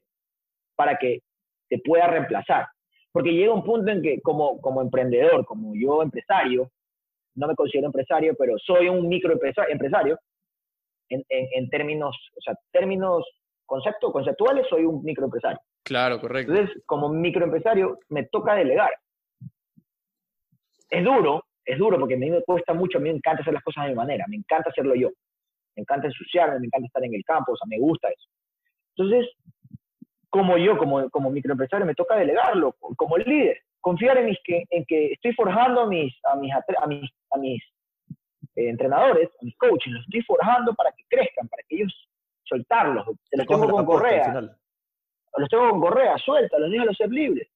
[0.76, 1.22] para que
[1.68, 2.68] te pueda reemplazar.
[3.14, 6.70] Porque llega un punto en que como, como emprendedor, como yo empresario,
[7.36, 10.20] no me considero empresario, pero soy un microempresario,
[11.10, 13.24] en, en, términos, o sea, términos
[13.66, 15.60] concepto, conceptuales, soy un microempresario.
[15.84, 16.54] Claro, correcto.
[16.54, 18.92] Entonces, como microempresario, me toca delegar.
[20.90, 23.54] Es duro, es duro porque a mí me cuesta mucho, a mí me encanta hacer
[23.54, 25.10] las cosas de mi manera, me encanta hacerlo yo.
[25.76, 28.28] Me encanta ensuciarme, me encanta estar en el campo, o sea, me gusta eso.
[28.96, 29.32] Entonces,
[30.34, 34.84] como yo, como, como microempresario, me toca delegarlo, como líder, confiar en, mis, que, en
[34.86, 37.62] que estoy forjando a mis, a mis, a mis, a mis
[38.56, 42.10] eh, entrenadores, a mis coaches, los estoy forjando para que crezcan, para que ellos
[42.46, 43.06] soltarlos.
[43.30, 44.42] Se los tengo con correa.
[45.38, 47.48] Los tengo con correa, suelta, los déjalo ser libres.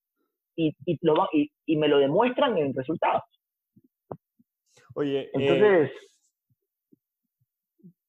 [0.55, 3.23] Y, y, lo, y, y, me lo demuestran en resultados.
[4.93, 5.91] Oye, eh, entonces.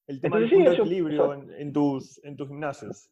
[0.05, 3.09] el tema del equilibrio en, en, tus, en tus gimnasios.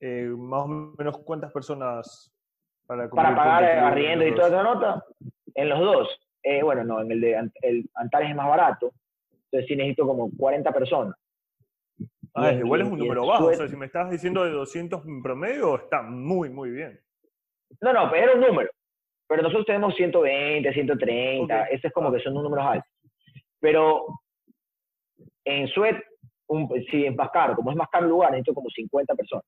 [0.00, 2.32] Eh, más o menos cuántas personas
[2.86, 5.04] para, para pagar arriendo y toda esa nota.
[5.54, 6.20] En los dos.
[6.42, 8.92] Eh, bueno, no, en el de el Antares es más barato.
[9.44, 11.16] Entonces sí necesito como 40 personas.
[12.34, 13.46] Ah, igual es un número bajo.
[13.46, 16.98] O sea, si me estás diciendo de 200 en promedio, está muy, muy bien.
[17.80, 18.70] No, no, pero era un número.
[19.26, 21.64] Pero nosotros tenemos 120, 130.
[21.64, 22.90] Ese es como que son números altos.
[23.60, 24.06] Pero
[25.44, 25.96] en Suez,
[26.46, 29.44] un, si es más caro, como es más caro el lugar, necesito como 50 personas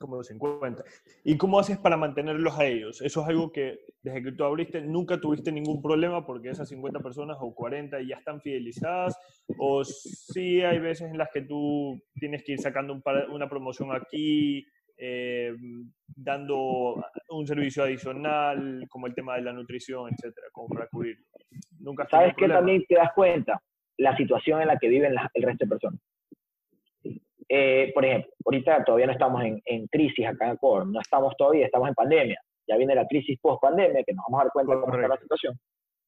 [0.00, 0.82] como 50.
[1.24, 3.02] ¿Y cómo haces para mantenerlos a ellos?
[3.02, 7.00] Eso es algo que desde que tú abriste nunca tuviste ningún problema porque esas 50
[7.00, 9.16] personas o 40 ya están fidelizadas
[9.58, 12.98] o sí hay veces en las que tú tienes que ir sacando
[13.30, 15.54] una promoción aquí, eh,
[16.06, 21.24] dando un servicio adicional como el tema de la nutrición, etcétera, como para cubrirlo.
[21.78, 23.60] Nunca ¿Sabes qué también te das cuenta?
[23.98, 26.00] La situación en la que viven el resto de personas.
[27.52, 31.34] Eh, por ejemplo, ahorita todavía no estamos en, en, crisis acá en Ecuador, no estamos
[31.36, 32.40] todavía, estamos en pandemia.
[32.68, 35.20] Ya viene la crisis post-pandemia, que nos vamos a dar cuenta de cómo está la
[35.20, 35.58] situación.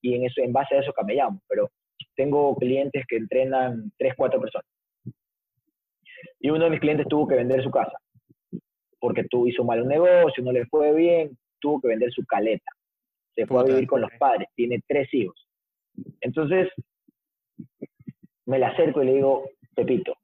[0.01, 1.43] Y en, eso, en base a eso camellamos.
[1.49, 1.69] Pero
[2.15, 4.67] tengo clientes que entrenan 3, 4 personas.
[6.39, 7.99] Y uno de mis clientes tuvo que vender su casa.
[9.01, 12.71] Porque tú hizo mal un negocio, no le fue bien, tuvo que vender su caleta.
[13.35, 15.49] Se fue a vivir con los padres, tiene tres hijos.
[16.21, 16.69] Entonces,
[18.47, 20.15] me le acerco y le digo, Pepito,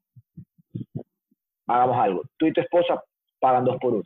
[1.69, 2.23] hagamos algo.
[2.37, 3.01] Tú y tu esposa
[3.39, 4.03] pagan dos por uno.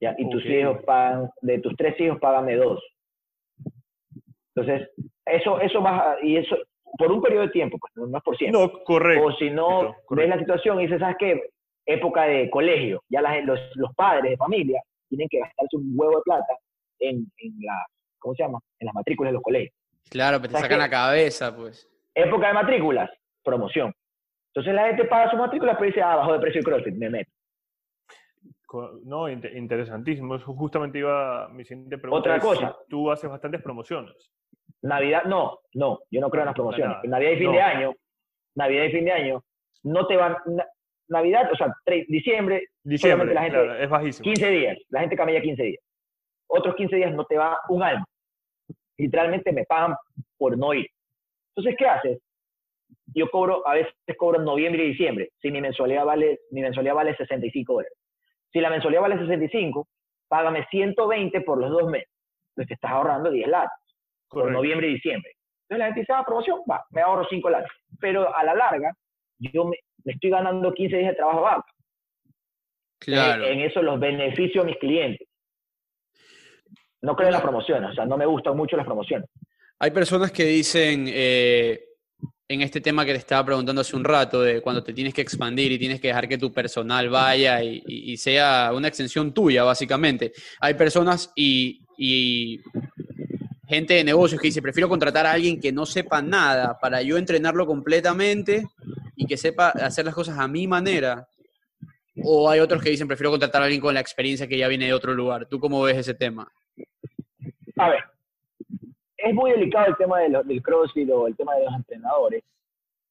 [0.00, 0.14] ¿ya?
[0.18, 2.82] Y tus hijos pagan, de tus tres hijos, págame dos.
[4.54, 4.90] Entonces,
[5.24, 6.56] eso, eso baja, y eso,
[6.98, 8.60] por un periodo de tiempo, pues, no es por siempre.
[8.60, 9.24] No, correcto.
[9.24, 11.40] O si no, ves la situación y dices, ¿sabes qué?
[11.86, 16.22] Época de colegio, ya los, los padres de familia tienen que gastarse un huevo de
[16.22, 16.54] plata
[16.98, 17.84] en, en la,
[18.18, 18.60] ¿cómo se llama?
[18.78, 19.74] En las matrículas de los colegios.
[20.10, 21.88] Claro, pero te sacan la cabeza, pues.
[22.14, 23.10] Época de matrículas,
[23.42, 23.92] promoción.
[24.54, 27.08] Entonces la gente paga su matrícula, pero dice, ah, bajo de precio el CrossFit, me
[27.08, 27.30] meto.
[29.04, 30.36] No, interesantísimo.
[30.36, 32.30] Eso justamente iba mi siguiente pregunta.
[32.30, 32.76] Otra cosa.
[32.88, 34.30] tú haces bastantes promociones.
[34.82, 36.96] Navidad, no, no, yo no creo en las promociones.
[37.04, 37.94] Navidad y fin de año,
[38.54, 39.44] Navidad y fin de año,
[39.84, 40.36] no te van.
[41.08, 41.74] Navidad, o sea,
[42.08, 44.24] diciembre, diciembre la gente, es bajísimo.
[44.24, 45.84] 15 días, la gente camella 15 días.
[46.46, 48.04] Otros 15 días no te va un alma.
[48.96, 49.94] Literalmente me pagan
[50.38, 50.86] por no ir.
[51.54, 52.18] Entonces, ¿qué haces?
[53.06, 56.94] Yo cobro, a veces cobro en noviembre y diciembre, si mi mensualidad vale, mi mensualidad
[56.94, 57.98] vale 65 dólares.
[58.52, 59.88] Si la mensualidad vale 65,
[60.28, 62.08] págame 120 por los dos meses.
[62.50, 63.78] Entonces te estás ahorrando 10 latas
[64.28, 65.32] por noviembre y diciembre.
[65.62, 67.70] Entonces la gente dice, ah, promoción, va, me ahorro 5 latas.
[68.00, 68.92] Pero a la larga,
[69.38, 71.64] yo me, estoy ganando 15 días de trabajo bajo.
[72.98, 73.44] Claro.
[73.44, 75.26] En, eso los beneficio a mis clientes.
[77.00, 79.28] No creo en las promociones, o sea, no me gustan mucho las promociones.
[79.80, 81.80] Hay personas que dicen, eh,
[82.52, 85.22] en este tema que te estaba preguntando hace un rato, de cuando te tienes que
[85.22, 90.32] expandir y tienes que dejar que tu personal vaya y, sea una extensión tuya, básicamente.
[90.60, 92.60] Hay personas, y, y
[93.66, 97.16] gente de negocios que dice, prefiero contratar a alguien que no sepa nada para yo
[97.16, 98.66] entrenarlo completamente
[99.16, 101.26] y que sepa hacer las cosas a mi manera.
[102.22, 104.86] O hay otros que dicen, prefiero contratar a alguien con la experiencia que ya viene
[104.86, 105.46] de otro lugar.
[105.46, 106.52] ¿Tú cómo ves ese tema?
[107.78, 108.04] A ver,
[109.22, 112.42] es muy delicado el tema del CrossFit o el tema de los entrenadores,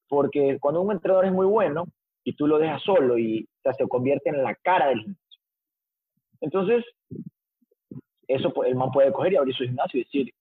[0.08, 1.86] porque cuando un entrenador es muy bueno
[2.22, 5.40] y tú lo dejas solo y se convierte en la cara del gimnasio.
[6.40, 6.84] Entonces,
[8.28, 10.34] eso el man puede coger y abrir su gimnasio y decir,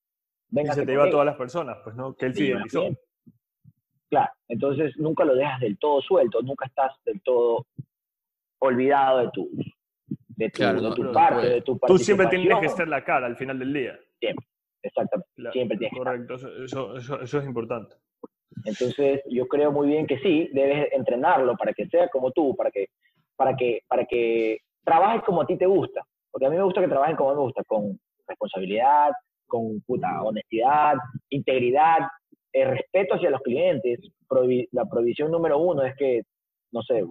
[0.49, 0.73] venga.
[0.73, 2.89] Y se te lleva a todas las personas, pues no, que él fidelizó.
[4.09, 7.65] Claro, entonces nunca lo dejas del todo suelto, nunca estás del todo
[8.59, 9.49] olvidado de tu,
[10.27, 13.71] de tu, parte, de tu Tú siempre tienes que ser la cara al final del
[13.71, 13.97] día.
[14.19, 14.45] Siempre,
[14.83, 15.51] exactamente.
[15.51, 17.95] siempre tienes Correcto, eso, eso, eso es importante.
[18.65, 22.69] Entonces, yo creo muy bien que sí, debes entrenarlo para que sea como tú, para
[22.71, 22.87] que,
[23.35, 26.03] para que, para que trabajes como a ti te gusta.
[26.31, 29.11] Porque a mí me gusta que trabajen como me gusta, con responsabilidad,
[29.47, 30.95] con puta honestidad,
[31.29, 32.07] integridad,
[32.53, 33.99] el respeto hacia los clientes.
[34.71, 36.21] la provisión número uno es que,
[36.71, 37.03] no sé,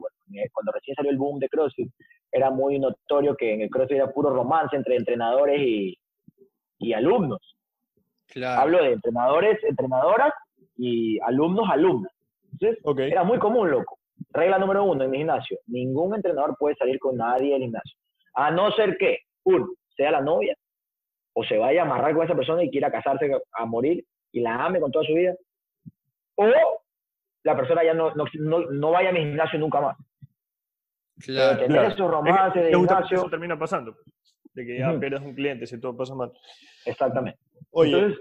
[0.52, 1.90] cuando recién salió el boom de CrossFit,
[2.32, 5.98] era muy notorio que en el CrossFit era puro romance entre entrenadores y,
[6.78, 7.56] y alumnos.
[8.44, 10.32] Hablo de entrenadores, entrenadoras
[10.76, 12.12] y alumnos, alumnas.
[12.52, 12.78] Entonces,
[13.10, 13.98] era muy común, loco.
[14.32, 17.98] Regla número uno en mi gimnasio, ningún entrenador puede salir con nadie del gimnasio.
[18.34, 20.54] A no ser que, uno, sea la novia,
[21.32, 24.64] o se vaya a amarrar con esa persona y quiera casarse a morir y la
[24.64, 25.34] ame con toda su vida,
[26.36, 26.46] o
[27.42, 29.96] la persona ya no, no, vaya a mi gimnasio nunca más.
[31.18, 33.18] Claro, tener esos romances de gimnasio.
[33.18, 33.96] Eso termina pasando,
[34.54, 36.32] de que ya pierdes un cliente si todo pasa mal.
[36.84, 37.38] Exactamente.
[37.70, 38.16] Oye,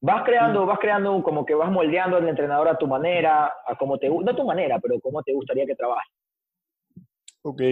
[0.00, 3.98] vas creando, vas creando como que vas moldeando al entrenador a tu manera, a cómo
[3.98, 6.08] te no a tu manera, pero cómo te gustaría que trabaje.
[7.42, 7.62] Ok.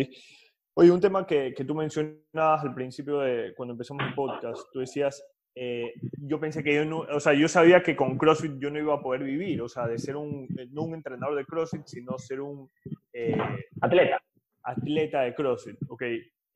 [0.75, 4.81] Oye, un tema que, que, tú mencionabas al principio de cuando empezamos el podcast, tú
[4.81, 5.25] decías,
[5.59, 8.79] eh, yo pensé que yo no, o sea, yo sabía que con CrossFit yo no
[8.79, 12.19] iba a poder vivir, o sea, de ser un, no un entrenador de CrossFit, sino
[12.19, 12.71] ser un...
[13.15, 13.35] Eh,
[13.81, 14.21] atleta.
[14.65, 16.03] Atleta de CrossFit, ok.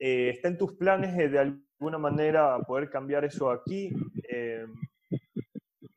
[0.00, 3.92] Eh, ¿Está en tus planes de alguna manera poder cambiar eso aquí?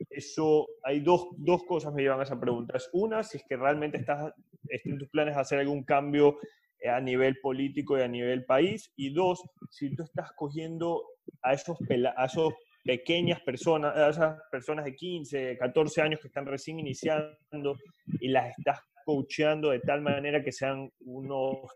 [0.09, 2.77] eso, hay dos, dos cosas me llevan a esa pregunta.
[2.77, 4.31] Es una, si es que realmente estás,
[4.67, 6.37] está en tus planes hacer algún cambio
[6.79, 8.91] eh, a nivel político y a nivel país.
[8.95, 11.01] Y dos, si tú estás cogiendo
[11.41, 11.77] a esos,
[12.15, 17.77] a esos pequeñas personas, a esas personas de 15, 14 años que están recién iniciando
[18.19, 21.71] y las estás coacheando de tal manera que sean unos,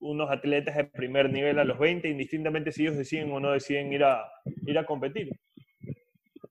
[0.00, 3.92] unos atletas de primer nivel a los 20, indistintamente si ellos deciden o no deciden
[3.92, 4.30] ir a,
[4.66, 5.30] ir a competir.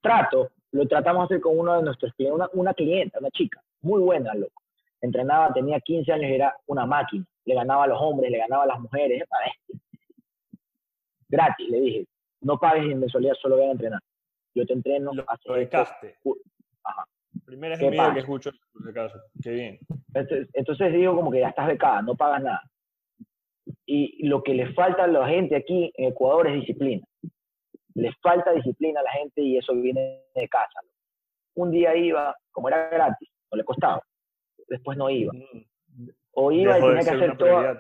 [0.01, 3.61] Trato, lo tratamos de hacer con uno de nuestros clientes, una, una clienta, una chica,
[3.81, 4.61] muy buena, loco.
[5.01, 8.67] Entrenaba, tenía 15 años era una máquina le ganaba a los hombres, le ganaba a
[8.67, 9.23] las mujeres,
[11.29, 12.05] Gratis, le dije,
[12.41, 14.01] no pagues en mensualidad, solo ven a entrenar.
[14.53, 15.11] Yo te entreno.
[15.13, 16.17] Lo becaste.
[16.83, 17.05] Ajá.
[17.45, 19.19] Primera es el que escucho, por caso.
[19.41, 19.79] Qué bien.
[20.53, 22.63] Entonces, digo como que ya estás becada, no pagas nada.
[23.89, 27.07] Y lo que le falta a la gente aquí en Ecuador es disciplina.
[27.95, 30.81] Les falta disciplina a la gente y eso viene de casa.
[31.55, 34.01] Un día iba, como era gratis, no le costaba.
[34.67, 35.31] Después no iba.
[36.33, 37.79] O iba y tenía que hacer todo.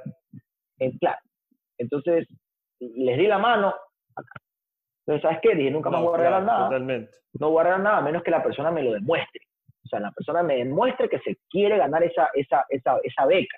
[0.79, 1.19] En, claro.
[1.77, 2.25] Entonces,
[2.79, 3.75] les di la mano.
[5.05, 5.55] Entonces, ¿sabes qué?
[5.55, 6.65] Dije, nunca más voy a regalar nada.
[6.67, 7.11] Totalmente.
[7.33, 9.41] No voy a regalar nada, a menos que la persona me lo demuestre.
[9.83, 13.57] O sea, la persona me demuestre que se quiere ganar esa, esa, esa, esa beca.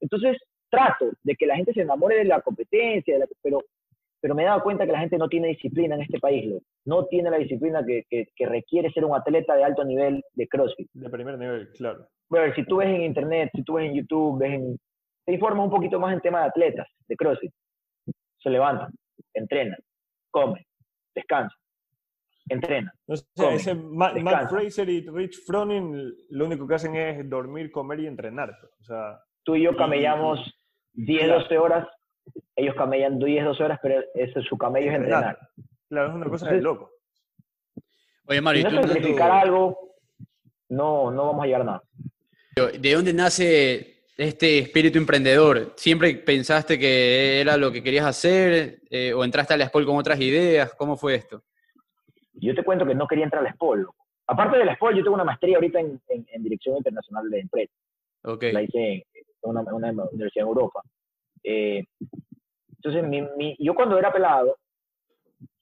[0.00, 0.38] Entonces,
[0.70, 3.62] trato de que la gente se enamore de la competencia, pero,
[4.20, 6.54] pero me he dado cuenta que la gente no tiene disciplina en este país,
[6.84, 10.48] no tiene la disciplina que, que, que, requiere ser un atleta de alto nivel de
[10.48, 10.90] CrossFit.
[10.92, 14.38] De primer nivel, claro bueno, si tú ves en internet, si tú ves en YouTube,
[14.38, 14.60] ves
[15.24, 17.52] te informas un poquito más en tema de atletas, de CrossFit.
[18.38, 18.90] Se levantan,
[19.34, 19.78] entrenan,
[20.30, 20.64] comen,
[21.14, 21.58] descansan,
[22.48, 22.92] entrenan.
[23.06, 28.00] No sé, ese Matt, Fraser y Rich Froning lo único que hacen es dormir, comer
[28.00, 28.50] y entrenar.
[28.80, 30.40] O sea, tú y yo camellamos
[30.98, 31.88] 10, 12 horas,
[32.56, 35.38] ellos camellan 10, 12 horas, pero ese, su camello es entrenar.
[35.88, 36.90] Claro, es una cosa de loco.
[38.26, 39.94] Oye, Mario, si no sacrificar algo,
[40.68, 41.82] no, no vamos a llegar a nada.
[42.78, 45.72] ¿De dónde nace este espíritu emprendedor?
[45.76, 49.96] ¿Siempre pensaste que era lo que querías hacer eh, o entraste a la SPOL con
[49.96, 50.74] otras ideas?
[50.74, 51.44] ¿Cómo fue esto?
[52.34, 53.88] Yo te cuento que no quería entrar a la SPOL.
[54.26, 56.00] Aparte de la SPOL, yo tengo una maestría ahorita en,
[56.42, 57.76] Dirección Internacional de Empresas.
[58.22, 58.52] Okay.
[58.52, 60.82] La hice en una, universidad en Europa.
[61.42, 61.84] Eh,
[62.76, 63.04] entonces,
[63.58, 64.56] yo cuando era pelado,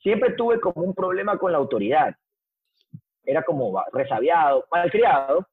[0.03, 2.15] siempre tuve como un problema con la autoridad.
[3.25, 5.47] Era como resabiado, malcriado,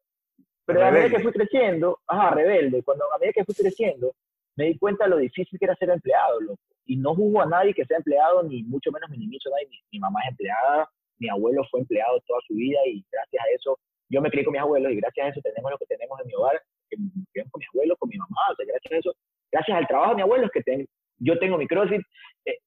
[0.65, 4.13] pero a medida que fui creciendo, ajá, rebelde, cuando a medida que fui creciendo,
[4.55, 6.61] me di cuenta de lo difícil que era ser empleado, loco.
[6.85, 9.69] Y no juzgo a nadie que sea empleado, ni mucho menos minimizo a nadie.
[9.91, 13.79] Mi, mamá es empleada, mi abuelo fue empleado toda su vida y gracias a eso
[14.09, 16.27] yo me crié con mis abuelos y gracias a eso tenemos lo que tenemos en
[16.27, 16.61] mi hogar,
[16.95, 19.13] que me con mis abuelos, con mi mamá, o sea, gracias a eso,
[19.51, 20.85] gracias al trabajo de mi abuelo es que tengo,
[21.19, 22.01] yo tengo mi CrossFit,
[22.45, 22.57] eh,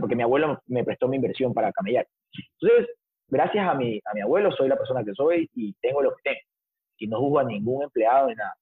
[0.00, 2.06] porque mi abuelo me prestó mi inversión para camellar.
[2.60, 2.94] Entonces,
[3.28, 6.22] gracias a mi, a mi abuelo soy la persona que soy y tengo lo que
[6.22, 6.40] tengo.
[6.98, 8.54] Y no juzgo a ningún empleado ni nada.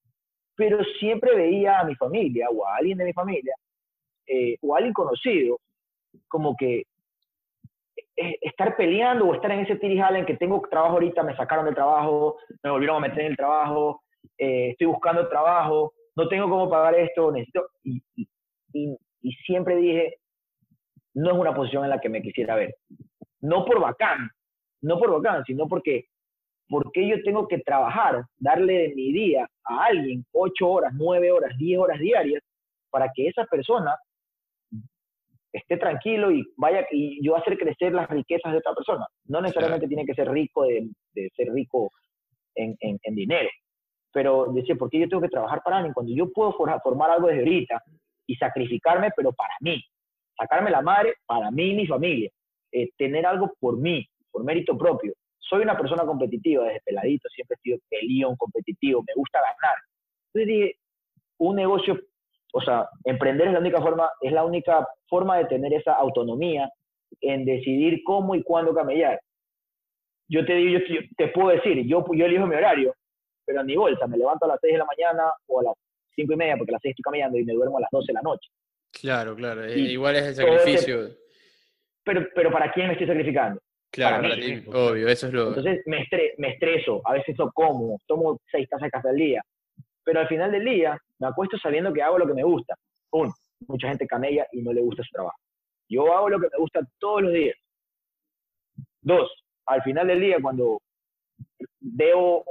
[0.55, 3.55] Pero siempre veía a mi familia o a alguien de mi familia
[4.27, 5.59] eh, o a alguien conocido
[6.27, 6.83] como que
[8.15, 11.65] eh, estar peleando o estar en ese tirijala en que tengo trabajo ahorita, me sacaron
[11.65, 14.03] del trabajo, me volvieron a meter en el trabajo,
[14.37, 17.67] eh, estoy buscando trabajo, no tengo cómo pagar esto, necesito...
[17.83, 18.27] Y, y,
[19.21, 20.17] y, siempre dije,
[21.13, 22.75] no es una posición en la que me quisiera ver.
[23.41, 24.29] No por bacán,
[24.81, 26.05] no por bacán, sino porque,
[26.67, 31.55] porque yo tengo que trabajar, darle de mi día a alguien ocho horas, nueve horas,
[31.57, 32.41] diez horas diarias,
[32.89, 33.95] para que esa persona
[35.53, 39.05] esté tranquilo y vaya y yo hacer crecer las riquezas de otra persona.
[39.25, 40.89] No necesariamente tiene que ser rico de,
[41.35, 41.91] ser rico
[42.55, 43.49] en, en, dinero.
[44.13, 47.27] Pero decir, ¿por qué yo tengo que trabajar para alguien cuando yo puedo formar algo
[47.27, 47.81] desde ahorita
[48.27, 49.83] y sacrificarme, pero para mí?
[50.37, 52.29] Sacarme la madre para mí y mi familia.
[52.71, 55.13] Eh, tener algo por mí, por mérito propio.
[55.39, 59.77] Soy una persona competitiva desde peladito, siempre he sido peleón, competitivo, me gusta ganar.
[60.27, 60.75] Entonces dije,
[61.37, 61.99] un negocio
[62.55, 66.69] o sea, emprender es la única forma, es la única forma de tener esa autonomía
[67.19, 69.19] en decidir cómo y cuándo camellar.
[70.29, 72.93] Yo te digo, yo te, puedo decir, yo, yo elijo mi horario,
[73.45, 75.73] pero en mi bolsa me levanto a las 6 de la mañana o a las
[76.15, 78.07] 5 y media porque a las 6 estoy camellando y me duermo a las 12
[78.07, 78.49] de la noche.
[78.91, 81.09] Claro, claro, eh, igual es el sacrificio.
[82.03, 83.59] pero, pero ¿para quién me estoy sacrificando?
[83.91, 85.49] Claro, para, ti, obvio, eso es lo...
[85.49, 89.41] Entonces me, me estreso, a veces no como, tomo 6 tazas de café al día,
[90.03, 92.75] pero al final del día me acuesto sabiendo que hago lo que me gusta.
[93.11, 93.33] Uno,
[93.67, 95.37] mucha gente camella y no le gusta su trabajo.
[95.89, 97.55] Yo hago lo que me gusta todos los días.
[99.01, 99.29] Dos,
[99.65, 100.81] al final del día, cuando
[101.79, 102.43] veo,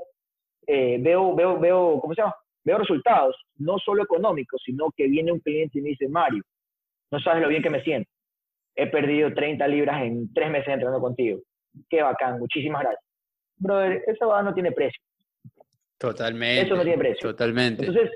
[0.67, 2.35] eh, veo, veo, veo, ¿cómo se llama?
[2.65, 6.43] Veo resultados, no solo económicos, sino que viene un cliente y me dice, Mario,
[7.11, 8.09] no sabes lo bien que me siento.
[8.75, 11.41] He perdido 30 libras en tres meses entrenando contigo.
[11.91, 13.05] Qué bacán, muchísimas gracias.
[13.57, 15.01] Brother, esa no tiene precio.
[15.99, 16.63] Totalmente.
[16.63, 17.31] Eso no tiene precio.
[17.31, 17.85] Totalmente.
[17.85, 18.11] Entonces,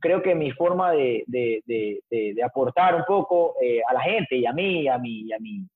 [0.00, 1.62] creo que mi forma de, de,
[2.10, 5.66] de, aportar un poco eh, a la gente y a mí, a mí, a mí,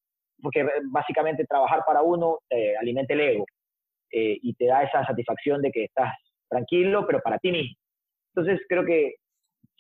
[0.43, 3.47] porque básicamente trabajar para uno eh, alimenta el ego
[4.11, 6.13] eh, y te da esa satisfacción de que estás
[6.49, 7.77] tranquilo, pero para ti mismo.
[8.35, 9.17] Entonces, creo que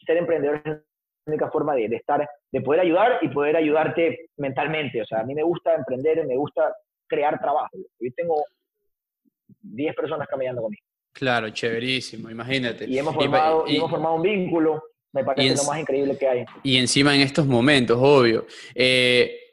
[0.04, 0.82] ser emprendedor es la
[1.26, 5.02] única forma de, estar, de poder ayudar y poder ayudarte mentalmente.
[5.02, 6.74] O sea, a mí me gusta emprender, me gusta
[7.06, 7.70] crear trabajo.
[7.98, 8.42] Yo tengo
[9.60, 10.82] 10 personas caminando conmigo.
[11.12, 12.84] Claro, chéverísimo, imagínate.
[12.86, 16.44] Y hemos formado, hemos formado un vínculo, me parece lo más increíble que hay.
[16.62, 18.46] Y encima en estos momentos, obvio.
[18.74, 19.47] Eh,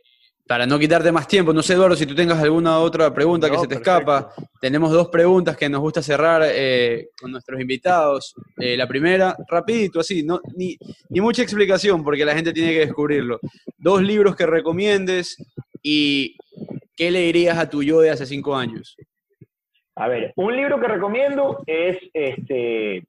[0.48, 3.58] para no quitarte más tiempo, no sé, Eduardo, si tú tengas alguna otra pregunta que
[3.58, 4.32] se te escapa.
[4.62, 8.36] Tenemos dos preguntas que nos gusta cerrar eh, con nuestros invitados.
[8.58, 10.78] Eh, la primera, rapidito, así, no, ni,
[11.10, 13.40] ni mucha explicación porque la gente tiene que descubrirlo.
[13.78, 15.38] Dos libros que recomiendes
[15.82, 16.36] y
[16.96, 18.96] qué le dirías a tu yo de hace cinco años.
[19.96, 23.08] A ver, un libro que recomiendo es este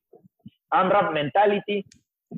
[0.71, 1.85] AMRAP Mentality,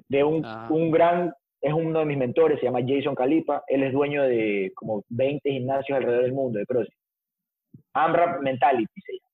[0.08, 0.68] de un, ah.
[0.70, 4.72] un, gran, es uno de mis mentores, se llama Jason Calipa, él es dueño de
[4.74, 6.94] como 20 gimnasios alrededor del mundo de CrossFit.
[7.94, 9.28] AMRAP Mentality se llama.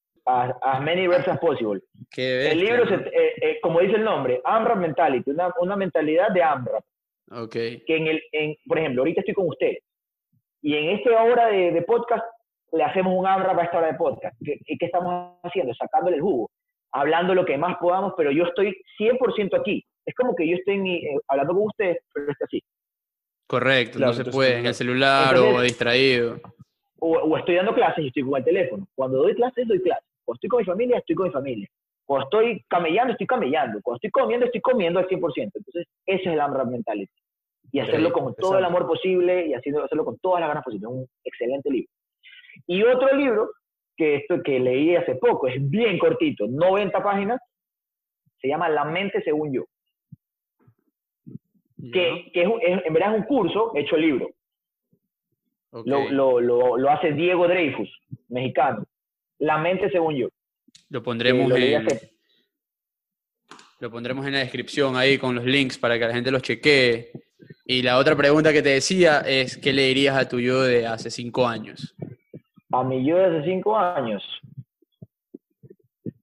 [0.63, 1.81] As, many reps as possible.
[2.17, 6.85] el libro, eh, eh, como dice el nombre, AMRAP Mentality, una, una mentalidad de AMRAP.
[7.31, 7.83] Okay.
[7.87, 9.77] Que en el, en, por ejemplo, ahorita estoy con usted
[10.65, 12.25] y en esta hora de, de podcast
[12.73, 14.35] le hacemos un AMRAP a esta hora de podcast.
[14.43, 15.75] ¿Qué, ¿Qué, estamos haciendo?
[15.75, 16.51] Sacándole el jugo,
[16.91, 19.85] hablando lo que más podamos, pero yo estoy 100% aquí.
[20.07, 22.63] Es como que yo estoy eh, hablando con ustedes, pero está así.
[23.47, 26.41] Correcto, no se puede, en el celular o distraído.
[26.99, 28.87] O, estoy dando clases y estoy con el teléfono.
[28.95, 30.09] Cuando doy clases, doy clases.
[30.25, 31.69] Cuando estoy con mi familia, estoy con mi familia.
[32.07, 33.81] Cuando estoy camellando, estoy camellando.
[33.83, 35.21] Cuando estoy comiendo, estoy comiendo al 100%.
[35.37, 37.13] Entonces, ese es el AMRAP mentality.
[37.73, 40.89] Y hacerlo con todo el amor posible y haciendo, hacerlo con todas las ganas posibles.
[40.89, 41.91] Un excelente libro.
[42.67, 43.51] Y otro libro
[43.97, 47.41] que, esto, que leí hace poco, es bien cortito, 90 páginas,
[48.41, 49.65] se llama La mente según yo.
[51.93, 52.49] Que, que es,
[52.85, 54.31] en verdad es un curso hecho libro.
[55.73, 57.91] Lo, lo, lo, lo, hace Diego Dreyfus,
[58.29, 58.87] mexicano.
[59.39, 60.29] La mente según yo.
[60.89, 61.87] Lo pondremos en...
[63.81, 67.11] Lo pondremos en la descripción ahí con los links para que la gente los chequee.
[67.67, 70.87] Y la otra pregunta que te decía es, ¿qué le dirías a tu yo de
[70.87, 71.95] hace cinco años?
[72.75, 74.23] a mi yo de hace cinco años,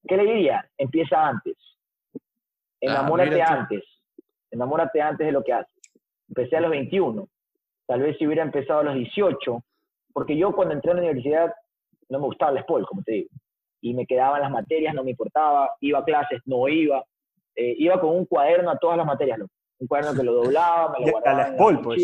[0.08, 0.70] ¿qué le diría?
[0.78, 1.56] Empieza antes.
[2.82, 3.84] Enamórate ah, antes.
[4.52, 5.74] Enamórate antes de lo que haces.
[6.28, 7.28] Empecé a los 21.
[7.88, 9.64] tal vez si hubiera empezado a los 18,
[10.14, 11.54] porque yo cuando entré a la universidad
[12.10, 13.30] no me gustaba el SPOL, como te digo,
[13.82, 17.04] y me quedaban las materias, no me importaba, iba a clases, no iba,
[17.56, 19.40] eh, iba con un cuaderno a todas las materias,
[19.80, 21.44] un cuaderno que lo doblaba, me lo guardaba.
[21.44, 22.02] A la SPOL, pues.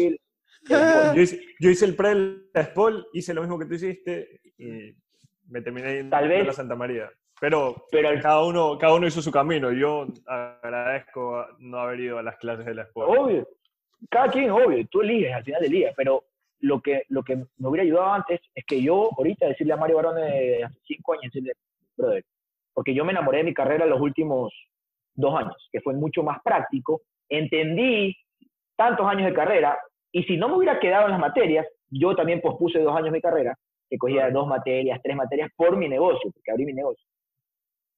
[1.16, 2.14] Yo hice, yo hice, el pre
[2.54, 4.94] la SPOL, hice lo mismo que tú hiciste y
[5.48, 7.10] me terminé en la Santa María.
[7.40, 9.72] Pero, pero cada, uno, cada uno hizo su camino.
[9.72, 13.18] Yo agradezco no haber ido a las clases de la SPOL.
[13.18, 13.48] Obvio.
[14.10, 14.86] Cada quien, obvio.
[14.90, 15.94] Tú eliges al final del día.
[15.96, 16.24] Pero
[16.62, 19.98] lo que, lo que me hubiera ayudado antes es que yo, ahorita, decirle a Mario
[19.98, 21.54] Barón de hace cinco años, decirle,
[21.96, 22.24] brother,
[22.74, 24.54] porque yo me enamoré de mi carrera los últimos
[25.14, 27.02] dos años, que fue mucho más práctico.
[27.30, 28.16] Entendí
[28.76, 29.78] tantos años de carrera
[30.12, 33.22] y si no me hubiera quedado en las materias, yo también pospuse dos años de
[33.22, 33.58] carrera,
[33.90, 37.06] que cogía dos materias, tres materias por mi negocio, porque abrí mi negocio.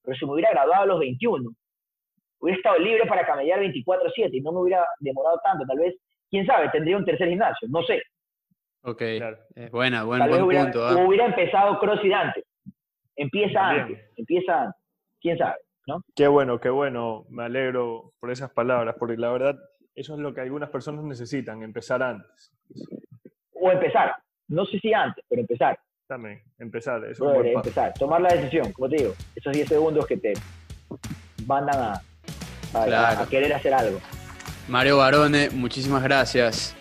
[0.04, 1.52] Pero si me hubiera graduado a los 21,
[2.40, 5.66] hubiera estado libre para camellar 24/7 y no me hubiera demorado tanto.
[5.66, 5.96] Tal vez,
[6.30, 8.02] quién sabe, tendría un tercer gimnasio, no sé.
[8.82, 10.88] Ok, es buena, buen, Tal buen hubiera, punto.
[10.88, 11.06] ¿ah?
[11.06, 12.46] hubiera empezado CrossFit antes.
[13.16, 14.82] Empieza antes, empieza antes.
[15.20, 16.02] Quién sabe, ¿no?
[16.16, 17.26] Qué bueno, qué bueno.
[17.30, 19.60] Me alegro por esas palabras, porque la verdad,
[19.96, 22.54] eso es lo que algunas personas necesitan, empezar antes.
[23.52, 24.16] O empezar,
[24.48, 25.78] no sé si antes, pero empezar.
[26.10, 27.06] También, empezar.
[27.06, 30.18] Eso es un buen empezar, tomar la decisión, como te digo, esos 10 segundos que
[30.18, 30.34] te
[31.46, 32.02] mandan a,
[32.74, 34.00] a, a querer hacer algo.
[34.68, 36.76] Mario Barone, muchísimas gracias.